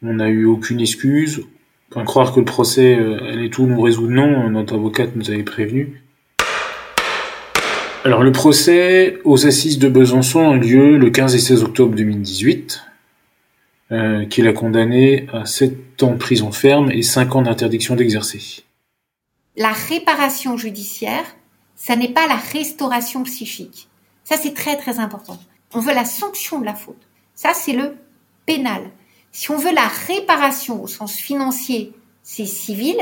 On 0.02 0.14
n'a 0.14 0.30
eu 0.30 0.46
aucune 0.46 0.80
excuse. 0.80 1.44
Enfin, 1.92 2.06
croire 2.06 2.34
que 2.34 2.40
le 2.40 2.46
procès 2.46 2.96
euh, 2.98 3.32
allait 3.32 3.50
tout 3.50 3.66
nous 3.66 3.82
résoudre, 3.82 4.12
non. 4.12 4.50
Notre 4.50 4.76
avocate 4.76 5.16
nous 5.16 5.30
avait 5.32 5.44
prévenu. 5.44 6.04
Alors, 8.06 8.24
le 8.24 8.32
procès 8.32 9.18
aux 9.26 9.46
assises 9.46 9.78
de 9.78 9.90
Besançon 9.90 10.52
a 10.52 10.56
lieu 10.56 10.98
le 10.98 11.10
15 11.10 11.36
et 11.36 11.40
16 11.40 11.64
octobre 11.64 11.96
2018, 11.96 12.82
euh, 13.92 14.26
qui 14.26 14.42
l'a 14.42 14.54
condamné 14.54 15.28
à 15.34 15.46
7 15.46 16.02
ans 16.04 16.12
de 16.12 16.18
prison 16.18 16.52
ferme 16.52 16.92
et 16.92 17.02
5 17.02 17.36
ans 17.36 17.42
d'interdiction 17.42 17.96
d'exercer. 17.96 18.64
La 19.58 19.74
réparation 19.74 20.56
judiciaire, 20.56 21.26
ça 21.76 21.98
n'est 21.98 22.14
pas 22.14 22.28
la 22.28 22.38
restauration 22.38 23.24
psychique. 23.24 23.90
Ça, 24.24 24.38
c'est 24.38 24.54
très 24.54 24.78
très 24.78 25.00
important. 25.00 25.38
On 25.74 25.82
veut 25.82 25.94
la 25.94 26.06
sanction 26.06 26.60
de 26.60 26.66
la 26.66 26.76
faute. 26.76 27.02
Ça, 27.36 27.52
c'est 27.54 27.74
le 27.74 27.96
pénal. 28.46 28.84
Si 29.32 29.52
on 29.52 29.58
veut 29.58 29.74
la 29.74 29.88
réparation 29.88 30.84
au 30.84 30.88
sens 30.88 31.16
financier, 31.16 31.94
c'est 32.24 32.46
civil, 32.46 32.98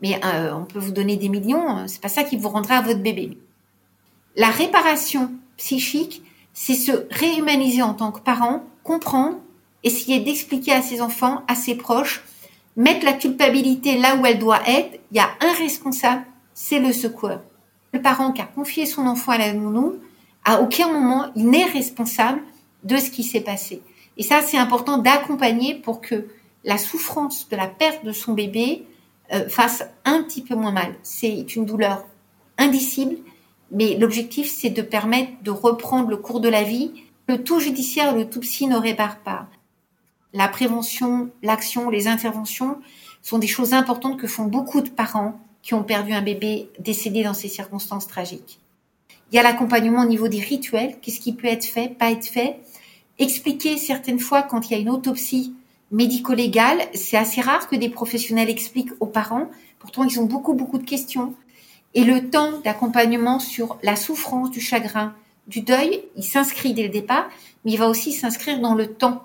mais 0.00 0.20
euh, 0.24 0.52
on 0.54 0.64
peut 0.64 0.78
vous 0.78 0.92
donner 0.92 1.16
des 1.16 1.28
millions, 1.28 1.68
hein, 1.68 1.88
c'est 1.88 2.00
pas 2.00 2.08
ça 2.08 2.24
qui 2.24 2.36
vous 2.36 2.48
rendra 2.48 2.76
à 2.76 2.82
votre 2.82 3.02
bébé. 3.02 3.36
La 4.36 4.50
réparation 4.50 5.32
psychique, 5.56 6.22
c'est 6.54 6.74
se 6.74 6.92
réhumaniser 7.10 7.82
en 7.82 7.94
tant 7.94 8.12
que 8.12 8.20
parent, 8.20 8.62
comprendre, 8.84 9.36
essayer 9.82 10.20
d'expliquer 10.20 10.72
à 10.72 10.82
ses 10.82 11.00
enfants, 11.00 11.42
à 11.48 11.54
ses 11.54 11.74
proches, 11.74 12.24
mettre 12.76 13.04
la 13.04 13.12
culpabilité 13.12 13.98
là 13.98 14.16
où 14.16 14.24
elle 14.26 14.38
doit 14.38 14.68
être. 14.68 14.98
Il 15.10 15.16
y 15.16 15.20
a 15.20 15.30
un 15.40 15.52
responsable, 15.54 16.24
c'est 16.54 16.78
le 16.78 16.92
secoueur. 16.92 17.42
Le 17.92 18.00
parent 18.00 18.32
qui 18.32 18.40
a 18.40 18.46
confié 18.46 18.86
son 18.86 19.06
enfant 19.06 19.32
à 19.32 19.38
la 19.38 19.52
nounou, 19.52 19.96
à 20.44 20.60
aucun 20.60 20.92
moment 20.92 21.26
il 21.34 21.50
n'est 21.50 21.64
responsable 21.64 22.40
de 22.84 22.96
ce 22.96 23.10
qui 23.10 23.24
s'est 23.24 23.40
passé. 23.40 23.82
Et 24.18 24.22
ça, 24.22 24.42
c'est 24.42 24.58
important 24.58 24.98
d'accompagner 24.98 25.74
pour 25.74 26.00
que 26.00 26.26
la 26.64 26.76
souffrance 26.76 27.48
de 27.48 27.56
la 27.56 27.68
perte 27.68 28.04
de 28.04 28.12
son 28.12 28.34
bébé 28.34 28.84
euh, 29.32 29.48
fasse 29.48 29.84
un 30.04 30.22
petit 30.22 30.42
peu 30.42 30.54
moins 30.54 30.72
mal. 30.72 30.94
C'est 31.02 31.54
une 31.54 31.64
douleur 31.64 32.04
indicible, 32.58 33.16
mais 33.70 33.96
l'objectif, 33.96 34.50
c'est 34.50 34.70
de 34.70 34.82
permettre 34.82 35.30
de 35.42 35.50
reprendre 35.50 36.10
le 36.10 36.16
cours 36.16 36.40
de 36.40 36.48
la 36.48 36.64
vie. 36.64 36.92
Le 37.28 37.42
tout 37.42 37.60
judiciaire, 37.60 38.14
le 38.14 38.28
tout 38.28 38.40
psy 38.40 38.66
ne 38.66 38.76
répare 38.76 39.18
pas. 39.18 39.46
La 40.32 40.48
prévention, 40.48 41.30
l'action, 41.42 41.88
les 41.88 42.08
interventions 42.08 42.78
sont 43.22 43.38
des 43.38 43.46
choses 43.46 43.72
importantes 43.72 44.18
que 44.18 44.26
font 44.26 44.44
beaucoup 44.44 44.80
de 44.80 44.88
parents 44.88 45.40
qui 45.62 45.74
ont 45.74 45.82
perdu 45.82 46.12
un 46.12 46.22
bébé 46.22 46.70
décédé 46.78 47.22
dans 47.22 47.34
ces 47.34 47.48
circonstances 47.48 48.06
tragiques. 48.06 48.60
Il 49.30 49.36
y 49.36 49.38
a 49.38 49.42
l'accompagnement 49.42 50.02
au 50.02 50.06
niveau 50.06 50.28
des 50.28 50.40
rituels, 50.40 50.96
qu'est-ce 51.00 51.20
qui 51.20 51.34
peut 51.34 51.48
être 51.48 51.64
fait, 51.64 51.88
pas 51.88 52.10
être 52.10 52.26
fait? 52.26 52.60
Expliquer 53.18 53.76
certaines 53.76 54.18
fois 54.18 54.42
quand 54.42 54.68
il 54.68 54.72
y 54.72 54.76
a 54.76 54.78
une 54.78 54.90
autopsie 54.90 55.54
médico-légale, 55.90 56.80
c'est 56.94 57.16
assez 57.16 57.40
rare 57.40 57.68
que 57.68 57.76
des 57.76 57.88
professionnels 57.88 58.50
expliquent 58.50 58.92
aux 59.00 59.06
parents. 59.06 59.50
Pourtant, 59.78 60.04
ils 60.04 60.20
ont 60.20 60.26
beaucoup, 60.26 60.54
beaucoup 60.54 60.78
de 60.78 60.84
questions. 60.84 61.34
Et 61.94 62.04
le 62.04 62.28
temps 62.28 62.60
d'accompagnement 62.64 63.38
sur 63.38 63.78
la 63.82 63.96
souffrance, 63.96 64.50
du 64.50 64.60
chagrin, 64.60 65.14
du 65.46 65.62
deuil, 65.62 66.02
il 66.16 66.22
s'inscrit 66.22 66.74
dès 66.74 66.82
le 66.82 66.90
départ, 66.90 67.28
mais 67.64 67.72
il 67.72 67.78
va 67.78 67.88
aussi 67.88 68.12
s'inscrire 68.12 68.60
dans 68.60 68.74
le 68.74 68.86
temps. 68.86 69.24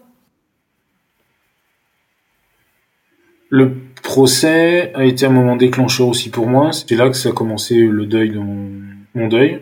Le 3.49 3.75
procès 4.01 4.91
a 4.95 5.06
été 5.06 5.25
un 5.25 5.29
moment 5.29 5.56
déclencheur 5.56 6.08
aussi 6.08 6.29
pour 6.29 6.47
moi. 6.47 6.71
C'était 6.71 6.95
là 6.95 7.10
que 7.10 7.15
ça 7.15 7.29
a 7.29 7.32
commencé 7.34 7.75
le 7.75 8.06
deuil 8.08 8.32
dans 8.32 8.47
mon 9.13 9.27
deuil. 9.27 9.62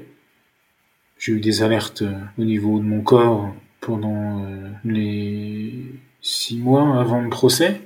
J'ai 1.18 1.34
eu 1.34 1.40
des 1.42 1.62
alertes 1.62 2.04
au 2.38 2.44
niveau 2.44 2.80
de 2.80 2.86
mon 2.86 3.02
corps 3.02 3.54
pendant 3.82 4.46
euh, 4.46 4.70
les 4.86 5.74
six 6.22 6.58
mois 6.58 7.02
avant 7.02 7.22
le 7.22 7.30
procès, 7.30 7.82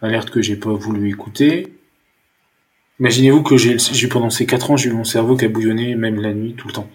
alerte 0.00 0.30
que 0.30 0.40
j'ai 0.40 0.56
pas 0.56 0.72
voulu 0.72 1.10
écouter. 1.10 1.74
Imaginez-vous 3.00 3.42
que 3.42 3.56
j'ai, 3.56 3.76
pendant 4.08 4.30
ces 4.30 4.46
quatre 4.46 4.70
ans, 4.70 4.76
j'ai 4.76 4.88
eu 4.88 4.92
mon 4.92 5.04
cerveau 5.04 5.36
qui 5.36 5.44
a 5.44 5.48
bouillonné 5.48 5.96
même 5.96 6.20
la 6.20 6.32
nuit, 6.32 6.54
tout 6.54 6.68
le 6.68 6.72
temps. 6.72 6.88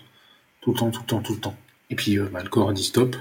Tout 0.61 0.71
le 0.71 0.77
temps, 0.77 0.89
tout 0.89 1.01
le 1.01 1.07
temps, 1.07 1.21
tout 1.21 1.33
le 1.33 1.39
temps. 1.39 1.55
Et 1.89 1.95
puis, 1.95 2.17
euh, 2.17 2.29
bah, 2.31 2.41
le 2.41 2.49
corps 2.49 2.69
a 2.69 2.73
dit 2.73 2.83
stop. 2.83 3.15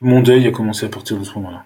Mon 0.00 0.20
deuil 0.20 0.46
a 0.46 0.50
commencé 0.50 0.86
à 0.86 0.88
partir 0.88 1.18
de 1.18 1.24
ce 1.24 1.34
moment-là. 1.34 1.64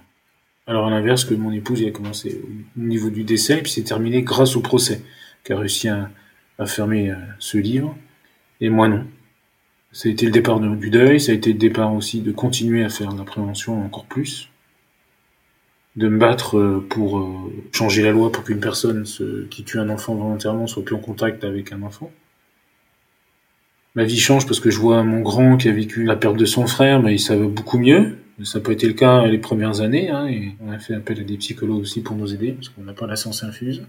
Alors, 0.67 0.87
à 0.87 0.91
l'inverse, 0.91 1.25
que 1.25 1.35
mon 1.35 1.53
épouse, 1.53 1.81
il 1.81 1.89
a 1.89 1.91
commencé 1.91 2.41
au 2.45 2.81
niveau 2.81 3.11
du 3.11 3.25
décès, 3.25 3.59
et 3.59 3.63
puis 3.63 3.73
c'est 3.73 3.83
terminé 3.83 4.23
grâce 4.23 4.57
au 4.57 4.61
procès, 4.61 5.03
qui 5.45 5.53
a 5.53 5.59
réussi 5.59 5.89
à, 5.89 6.11
fermer 6.67 7.11
euh, 7.11 7.17
ce 7.39 7.59
livre. 7.59 7.97
Et 8.61 8.71
moi, 8.71 8.89
non. 8.89 9.07
Ça 9.95 10.09
a 10.09 10.13
été 10.13 10.27
le 10.27 10.33
départ 10.33 10.59
du 10.59 10.91
deuil, 10.91 11.21
ça 11.21 11.31
a 11.31 11.37
été 11.37 11.53
le 11.53 11.59
départ 11.59 11.95
aussi 11.95 12.21
de 12.21 12.33
continuer 12.33 12.83
à 12.83 12.89
faire 12.89 13.13
de 13.13 13.19
la 13.19 13.23
prévention 13.23 13.81
encore 13.85 14.07
plus, 14.07 14.51
de 15.95 16.09
me 16.09 16.19
battre 16.19 16.59
euh, 16.59 16.85
pour 16.91 17.21
euh, 17.21 17.53
changer 17.71 18.03
la 18.03 18.11
loi 18.11 18.33
pour 18.33 18.43
qu'une 18.43 18.59
personne 18.59 19.05
qui 19.49 19.63
tue 19.63 19.79
un 19.79 19.89
enfant 19.91 20.17
volontairement 20.17 20.67
soit 20.67 20.85
plus 20.85 20.97
en 20.97 20.99
contact 20.99 21.45
avec 21.45 21.71
un 21.71 21.83
enfant. 21.83 22.11
Ma 23.95 24.03
vie 24.03 24.19
change 24.19 24.47
parce 24.47 24.59
que 24.59 24.69
je 24.69 24.81
vois 24.81 25.05
mon 25.05 25.21
grand 25.21 25.57
qui 25.57 25.69
a 25.69 25.73
vécu 25.73 26.03
la 26.03 26.17
perte 26.17 26.37
de 26.37 26.45
son 26.45 26.67
frère, 26.67 27.01
mais 27.01 27.15
il 27.15 27.21
savait 27.21 27.47
beaucoup 27.47 27.79
mieux. 27.79 28.19
Ça 28.43 28.59
n'a 28.59 28.65
pas 28.65 28.73
été 28.73 28.89
le 28.89 28.95
cas 28.95 29.25
les 29.27 29.39
premières 29.39 29.81
années, 29.81 30.11
hein, 30.11 30.27
et 30.27 30.57
on 30.59 30.73
a 30.73 30.81
fait 30.81 30.95
appel 30.95 31.21
à 31.21 31.23
des 31.23 31.37
psychologues 31.37 31.83
aussi 31.83 32.01
pour 32.01 32.17
nous 32.17 32.35
aider, 32.35 32.51
parce 32.51 32.69
qu'on 32.69 32.83
n'a 32.83 32.95
pas 32.95 33.07
la 33.07 33.15
science 33.15 33.45
infuse. 33.45 33.87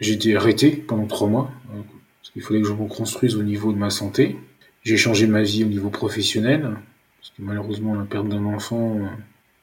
J'ai 0.00 0.14
été 0.14 0.34
arrêté 0.34 0.70
pendant 0.70 1.06
trois 1.06 1.28
mois, 1.28 1.50
euh, 1.74 1.82
parce 2.22 2.30
qu'il 2.30 2.40
fallait 2.40 2.62
que 2.62 2.68
je 2.68 2.72
me 2.72 2.84
reconstruise 2.84 3.36
au 3.36 3.42
niveau 3.42 3.70
de 3.74 3.76
ma 3.76 3.90
santé. 3.90 4.38
J'ai 4.84 4.96
changé 4.96 5.26
ma 5.26 5.42
vie 5.42 5.64
au 5.64 5.68
niveau 5.68 5.90
professionnel, 5.90 6.62
parce 7.20 7.30
que 7.30 7.42
malheureusement 7.42 7.94
la 7.94 8.04
perte 8.04 8.28
d'un 8.28 8.44
enfant 8.44 8.98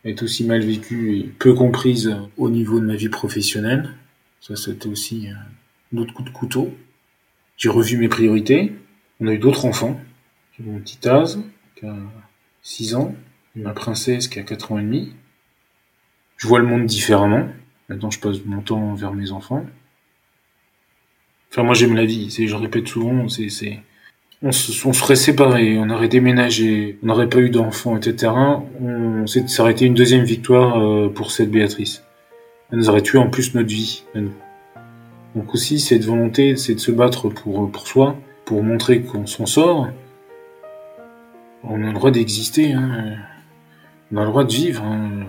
est 0.05 0.23
aussi 0.23 0.45
mal 0.45 0.61
vécue 0.61 1.17
et 1.17 1.23
peu 1.23 1.53
comprise 1.53 2.15
au 2.37 2.49
niveau 2.49 2.79
de 2.79 2.85
ma 2.85 2.95
vie 2.95 3.09
professionnelle. 3.09 3.89
Ça, 4.39 4.55
c'était 4.55 4.87
aussi 4.87 5.27
un 5.93 5.97
autre 5.97 6.13
coup 6.13 6.23
de 6.23 6.29
couteau. 6.29 6.73
J'ai 7.57 7.69
revu 7.69 7.97
mes 7.97 8.07
priorités. 8.07 8.73
On 9.19 9.27
a 9.27 9.33
eu 9.33 9.37
d'autres 9.37 9.65
enfants. 9.65 9.99
J'ai 10.57 10.63
mon 10.63 10.79
petit 10.79 11.07
Az, 11.07 11.43
qui 11.75 11.85
a 11.85 11.95
6 12.61 12.95
ans, 12.95 13.13
et 13.57 13.59
ma 13.59 13.73
princesse, 13.73 14.29
qui 14.29 14.39
a 14.39 14.43
4 14.43 14.71
ans 14.71 14.79
et 14.79 14.83
demi. 14.83 15.11
Je 16.37 16.47
vois 16.47 16.59
le 16.59 16.65
monde 16.65 16.85
différemment. 16.85 17.49
Maintenant, 17.89 18.11
je 18.11 18.19
passe 18.19 18.37
mon 18.45 18.61
temps 18.61 18.93
vers 18.93 19.13
mes 19.13 19.31
enfants. 19.31 19.65
Enfin, 21.51 21.63
moi, 21.63 21.73
j'aime 21.73 21.95
la 21.95 22.05
vie. 22.05 22.31
C'est, 22.31 22.47
je 22.47 22.55
répète 22.55 22.87
souvent, 22.87 23.27
c'est, 23.27 23.49
on 24.41 24.51
se, 24.51 24.87
on 24.87 24.93
serait 24.93 25.15
séparés, 25.15 25.77
on 25.77 25.89
aurait 25.89 26.07
déménagé, 26.07 26.97
on 27.03 27.07
n'aurait 27.07 27.29
pas 27.29 27.39
eu 27.39 27.49
d'enfants, 27.49 27.97
etc. 27.97 28.31
On, 28.81 29.25
ça 29.27 29.63
aurait 29.63 29.73
été 29.73 29.85
une 29.85 29.93
deuxième 29.93 30.23
victoire 30.23 30.79
euh, 30.79 31.09
pour 31.09 31.31
cette 31.31 31.51
Béatrice. 31.51 32.03
Elle 32.71 32.79
nous 32.79 32.89
aurait 32.89 33.01
tué 33.01 33.17
en 33.17 33.29
plus 33.29 33.53
notre 33.55 33.67
vie, 33.67 34.03
à 34.15 34.21
nous. 34.21 34.33
Donc 35.35 35.53
aussi, 35.53 35.79
cette 35.79 36.05
volonté, 36.05 36.55
c'est 36.55 36.73
de 36.73 36.79
se 36.79 36.91
battre 36.91 37.29
pour, 37.29 37.69
pour 37.69 37.87
soi, 37.87 38.15
pour 38.45 38.63
montrer 38.63 39.01
qu'on 39.01 39.25
s'en 39.25 39.45
sort. 39.45 39.89
On 41.63 41.83
a 41.83 41.87
le 41.87 41.93
droit 41.93 42.11
d'exister, 42.11 42.71
hein. 42.71 43.17
on 44.11 44.17
a 44.17 44.21
le 44.23 44.29
droit 44.29 44.45
de 44.45 44.53
vivre. 44.53 44.83
Hein. 44.83 45.25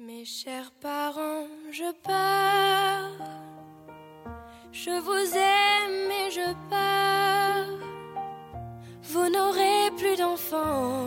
Mes 0.00 0.24
chers 0.24 0.72
parents, 0.80 1.46
je 1.70 1.84
pars. 2.02 2.61
Je 4.84 4.90
vous 4.90 5.36
aime 5.36 6.10
et 6.10 6.30
je 6.32 6.52
pars. 6.68 7.66
Vous 9.12 9.30
n'aurez 9.30 9.92
plus 9.96 10.18
d'enfants. 10.18 11.06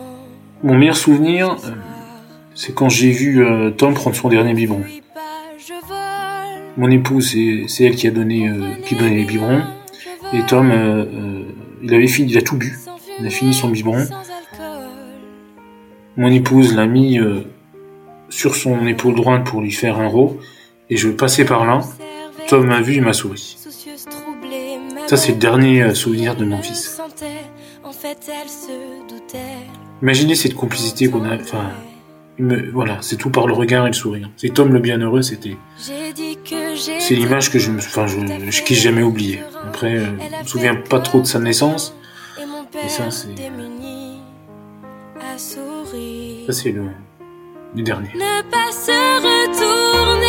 Mon 0.62 0.78
meilleur 0.78 0.96
souvenir, 0.96 1.50
euh, 1.50 1.72
c'est 2.54 2.74
quand 2.74 2.88
j'ai 2.88 3.10
vu 3.10 3.44
euh, 3.44 3.70
Tom 3.70 3.92
prendre 3.92 4.16
son 4.16 4.30
dernier 4.30 4.54
biberon. 4.54 4.82
Mon 6.78 6.90
épouse, 6.90 7.36
c'est 7.68 7.84
elle 7.84 7.96
qui 7.96 8.06
a 8.06 8.10
donné, 8.10 8.48
euh, 8.48 8.76
qui 8.86 8.94
donnait 8.94 9.16
les 9.16 9.24
biberons. 9.24 9.60
Et 10.32 10.40
Tom, 10.46 10.72
il 11.82 11.94
avait 11.94 12.06
fini, 12.06 12.32
il 12.32 12.38
a 12.38 12.42
tout 12.42 12.56
bu. 12.56 12.78
Il 13.20 13.26
a 13.26 13.30
fini 13.30 13.52
son 13.52 13.68
biberon. 13.68 14.06
Mon 16.16 16.30
épouse 16.30 16.74
l'a 16.74 16.86
mis 16.86 17.18
sur 18.30 18.56
son 18.56 18.86
épaule 18.86 19.16
droite 19.16 19.44
pour 19.44 19.60
lui 19.60 19.72
faire 19.72 19.98
un 19.98 20.08
rot. 20.08 20.38
Et 20.88 20.96
je 20.96 21.10
passais 21.10 21.44
par 21.44 21.66
là. 21.66 21.82
Tom 22.48 22.66
m'a 22.66 22.80
vu, 22.80 22.94
il 22.94 23.02
m'a 23.02 23.12
souri. 23.12 23.56
Ça, 25.06 25.16
c'est 25.16 25.32
le 25.32 25.38
dernier 25.38 25.94
souvenir 25.94 26.36
de 26.36 26.44
mon 26.44 26.58
fils. 26.58 27.00
Imaginez 30.02 30.34
cette 30.34 30.54
complicité 30.54 31.08
qu'on 31.08 31.24
a. 31.24 31.36
Enfin, 31.36 31.70
voilà, 32.72 32.98
c'est 33.00 33.16
tout 33.16 33.30
par 33.30 33.46
le 33.46 33.54
regard 33.54 33.86
et 33.86 33.90
le 33.90 33.94
sourire. 33.94 34.30
C'est 34.36 34.52
Tom 34.52 34.72
le 34.72 34.80
bienheureux, 34.80 35.22
c'était. 35.22 35.56
C'est 35.78 37.14
l'image 37.14 37.50
que 37.50 37.58
je 37.58 37.70
me, 37.70 37.78
enfin, 37.78 38.06
je, 38.06 38.16
je 38.50 38.74
jamais 38.74 39.02
oubliée. 39.02 39.40
Après, 39.66 39.96
euh, 39.96 40.06
je 40.18 40.42
me 40.42 40.46
souviens 40.46 40.74
pas 40.74 41.00
trop 41.00 41.20
de 41.20 41.26
sa 41.26 41.38
naissance. 41.38 41.94
Et 42.84 42.88
ça, 42.88 43.10
c'est. 43.10 43.34
Ça, 46.46 46.52
c'est 46.52 46.72
le, 46.72 46.82
le 47.74 47.82
dernier. 47.82 48.08
Ne 48.14 48.42
pas 48.50 48.70
se 48.70 48.92
retourner, 49.22 50.25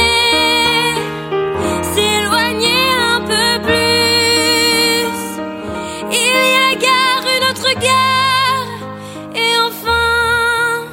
et 7.83 9.57
enfin 9.67 10.85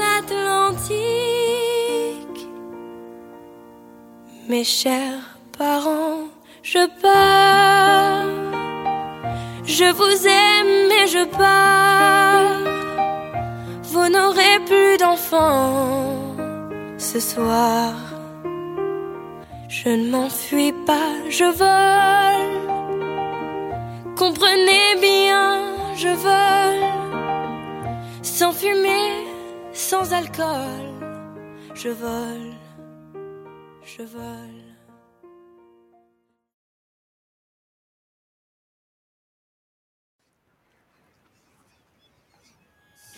l'Atlantique. 0.00 0.98
Mes 4.48 4.64
chers 4.64 5.38
parents, 5.56 6.28
je 6.62 6.86
pars. 7.02 8.24
Je 9.64 9.84
vous 9.92 10.26
aime 10.26 10.90
et 11.02 11.06
je 11.06 11.24
pars. 11.24 12.62
Vous 13.82 14.08
n'aurez 14.08 14.58
plus 14.66 14.96
d'enfants 14.98 16.36
ce 16.98 17.20
soir. 17.20 17.92
Je 19.68 19.88
ne 19.88 20.10
m'enfuis 20.10 20.74
pas, 20.86 21.12
je 21.28 21.44
vole. 21.44 22.54
Comprenez 24.16 24.96
bien, 25.00 25.74
je 25.96 26.08
vole. 26.08 26.84
Sans 28.22 28.52
fumée, 28.52 29.26
sans 29.72 30.12
alcool. 30.12 30.94
Je 31.74 31.88
vole, 31.88 32.54
je 33.84 34.02
vole. 34.02 34.64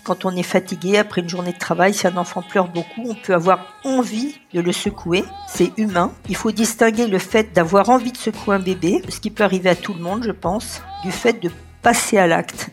Quand 0.04 0.24
on 0.24 0.36
est 0.36 0.44
fatigué 0.44 0.98
après 0.98 1.20
une 1.20 1.28
journée 1.28 1.52
de 1.52 1.58
travail, 1.58 1.92
si 1.92 2.06
un 2.06 2.16
enfant 2.16 2.40
pleure 2.40 2.68
beaucoup, 2.68 3.02
on 3.08 3.14
peut 3.14 3.34
avoir 3.34 3.74
envie 3.82 4.38
de 4.54 4.60
le 4.60 4.70
secouer. 4.70 5.24
C'est 5.48 5.76
humain. 5.78 6.12
Il 6.28 6.36
faut 6.36 6.52
distinguer 6.52 7.08
le 7.08 7.18
fait 7.18 7.52
d'avoir 7.52 7.90
envie 7.90 8.12
de 8.12 8.16
secouer 8.16 8.54
un 8.54 8.60
bébé, 8.60 9.02
ce 9.08 9.18
qui 9.18 9.30
peut 9.30 9.42
arriver 9.42 9.68
à 9.68 9.74
tout 9.74 9.94
le 9.94 10.00
monde, 10.00 10.22
je 10.22 10.30
pense, 10.30 10.80
du 11.02 11.10
fait 11.10 11.32
de 11.32 11.50
passer 11.86 12.18
à 12.18 12.26
l'acte. 12.26 12.70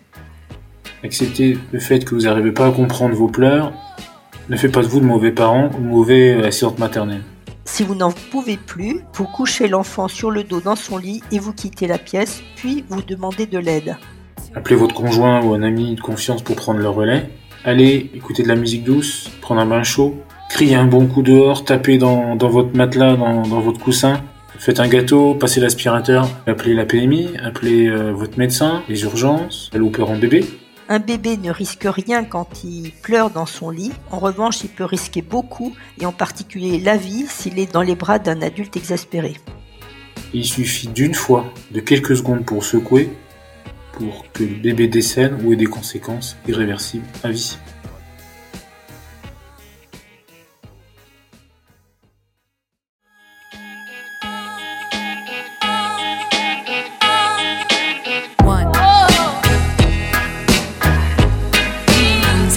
Accepter 1.03 1.59
le 1.71 1.79
fait 1.79 2.03
que 2.03 2.15
vous 2.15 2.21
n'arrivez 2.21 2.51
pas 2.51 2.65
à 2.65 2.71
comprendre 2.71 3.13
vos 3.13 3.27
pleurs 3.27 3.71
ne 4.49 4.57
fait 4.57 4.69
pas 4.69 4.81
de 4.81 4.87
vous 4.87 5.01
de 5.01 5.05
mauvais 5.05 5.31
parents 5.31 5.69
ou 5.77 5.81
mauvais 5.81 6.43
assistante 6.43 6.79
maternelle. 6.79 7.21
Si 7.63 7.83
vous 7.83 7.93
n'en 7.93 8.11
pouvez 8.11 8.57
plus, 8.57 9.01
vous 9.13 9.25
couchez 9.25 9.67
l'enfant 9.67 10.07
sur 10.07 10.31
le 10.31 10.43
dos 10.43 10.61
dans 10.61 10.75
son 10.75 10.97
lit 10.97 11.21
et 11.31 11.37
vous 11.37 11.53
quittez 11.53 11.85
la 11.85 11.99
pièce, 11.99 12.41
puis 12.55 12.85
vous 12.89 13.03
demandez 13.03 13.45
de 13.45 13.59
l'aide. 13.59 13.97
Appelez 14.55 14.75
votre 14.75 14.95
conjoint 14.95 15.43
ou 15.43 15.53
un 15.53 15.61
ami 15.61 15.93
de 15.93 16.01
confiance 16.01 16.41
pour 16.41 16.55
prendre 16.55 16.79
le 16.79 16.89
relais. 16.89 17.29
Allez 17.65 18.09
écouter 18.15 18.41
de 18.41 18.47
la 18.47 18.55
musique 18.55 18.83
douce, 18.83 19.29
prendre 19.41 19.61
un 19.61 19.67
bain 19.67 19.83
chaud, 19.83 20.15
criez 20.49 20.73
un 20.73 20.87
bon 20.87 21.05
coup 21.05 21.21
dehors, 21.21 21.65
tapez 21.65 21.99
dans, 21.99 22.35
votre 22.35 22.75
matelas, 22.75 23.15
dans, 23.15 23.43
votre 23.43 23.79
coussin, 23.79 24.23
faites 24.59 24.79
un 24.79 24.87
gâteau, 24.87 25.35
passez 25.35 25.59
l'aspirateur, 25.59 26.29
appelez 26.47 26.73
la 26.73 26.85
PMI, 26.85 27.37
appelez 27.43 27.87
euh, 27.87 28.11
votre 28.11 28.37
médecin, 28.37 28.83
les 28.89 29.03
urgences, 29.03 29.69
allez 29.73 29.83
en 30.01 30.17
bébé. 30.17 30.45
Un 30.89 30.99
bébé 30.99 31.37
ne 31.37 31.49
risque 31.49 31.85
rien 31.85 32.23
quand 32.23 32.63
il 32.63 32.91
pleure 32.91 33.29
dans 33.29 33.45
son 33.45 33.69
lit. 33.69 33.91
En 34.11 34.19
revanche, 34.19 34.63
il 34.63 34.69
peut 34.69 34.83
risquer 34.83 35.21
beaucoup, 35.21 35.73
et 35.99 36.05
en 36.05 36.11
particulier 36.11 36.79
la 36.79 36.97
vie, 36.97 37.25
s'il 37.27 37.57
est 37.57 37.71
dans 37.71 37.81
les 37.81 37.95
bras 37.95 38.19
d'un 38.19 38.41
adulte 38.41 38.75
exaspéré. 38.75 39.35
Il 40.33 40.45
suffit 40.45 40.87
d'une 40.87 41.13
fois, 41.13 41.45
de 41.71 41.79
quelques 41.79 42.17
secondes 42.17 42.45
pour 42.45 42.65
secouer, 42.65 43.09
pour 43.93 44.25
que 44.33 44.43
le 44.43 44.55
bébé 44.55 44.87
décède 44.87 45.33
ou 45.43 45.53
ait 45.53 45.55
des 45.55 45.67
conséquences 45.67 46.37
irréversibles 46.47 47.05
à 47.23 47.29
vie. 47.29 47.57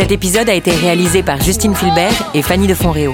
Cet 0.07 0.12
épisode 0.12 0.48
a 0.48 0.54
été 0.54 0.70
réalisé 0.70 1.24
par 1.24 1.42
Justine 1.42 1.74
Filbert 1.74 2.30
et 2.32 2.40
Fanny 2.40 2.68
de 2.68 2.74
Fonréau. 2.74 3.12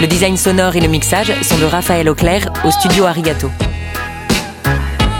Le 0.00 0.06
design 0.06 0.38
sonore 0.38 0.74
et 0.74 0.80
le 0.80 0.88
mixage 0.88 1.30
sont 1.42 1.58
de 1.58 1.66
Raphaël 1.66 2.08
Auclair 2.08 2.50
au 2.64 2.70
studio 2.70 3.04
Arigato. 3.04 3.50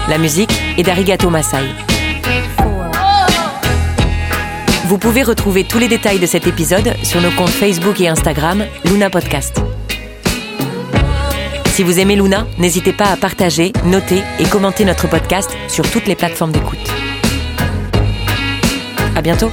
La 0.08 0.16
musique 0.16 0.62
est 0.78 0.82
d'Arigato 0.82 1.28
Masai. 1.28 1.58
Vous 4.86 4.96
pouvez 4.96 5.22
retrouver 5.22 5.64
tous 5.64 5.78
les 5.78 5.88
détails 5.88 6.18
de 6.18 6.24
cet 6.24 6.46
épisode 6.46 6.94
sur 7.02 7.20
nos 7.20 7.30
comptes 7.32 7.50
Facebook 7.50 8.00
et 8.00 8.08
Instagram 8.08 8.64
Luna 8.86 9.10
Podcast. 9.10 9.60
Si 11.66 11.82
vous 11.82 12.00
aimez 12.00 12.16
Luna, 12.16 12.46
n'hésitez 12.56 12.94
pas 12.94 13.12
à 13.12 13.18
partager, 13.18 13.74
noter 13.84 14.22
et 14.38 14.44
commenter 14.44 14.86
notre 14.86 15.06
podcast 15.06 15.50
sur 15.68 15.84
toutes 15.90 16.06
les 16.06 16.16
plateformes 16.16 16.52
d'écoute. 16.52 16.78
À 19.14 19.20
bientôt! 19.20 19.50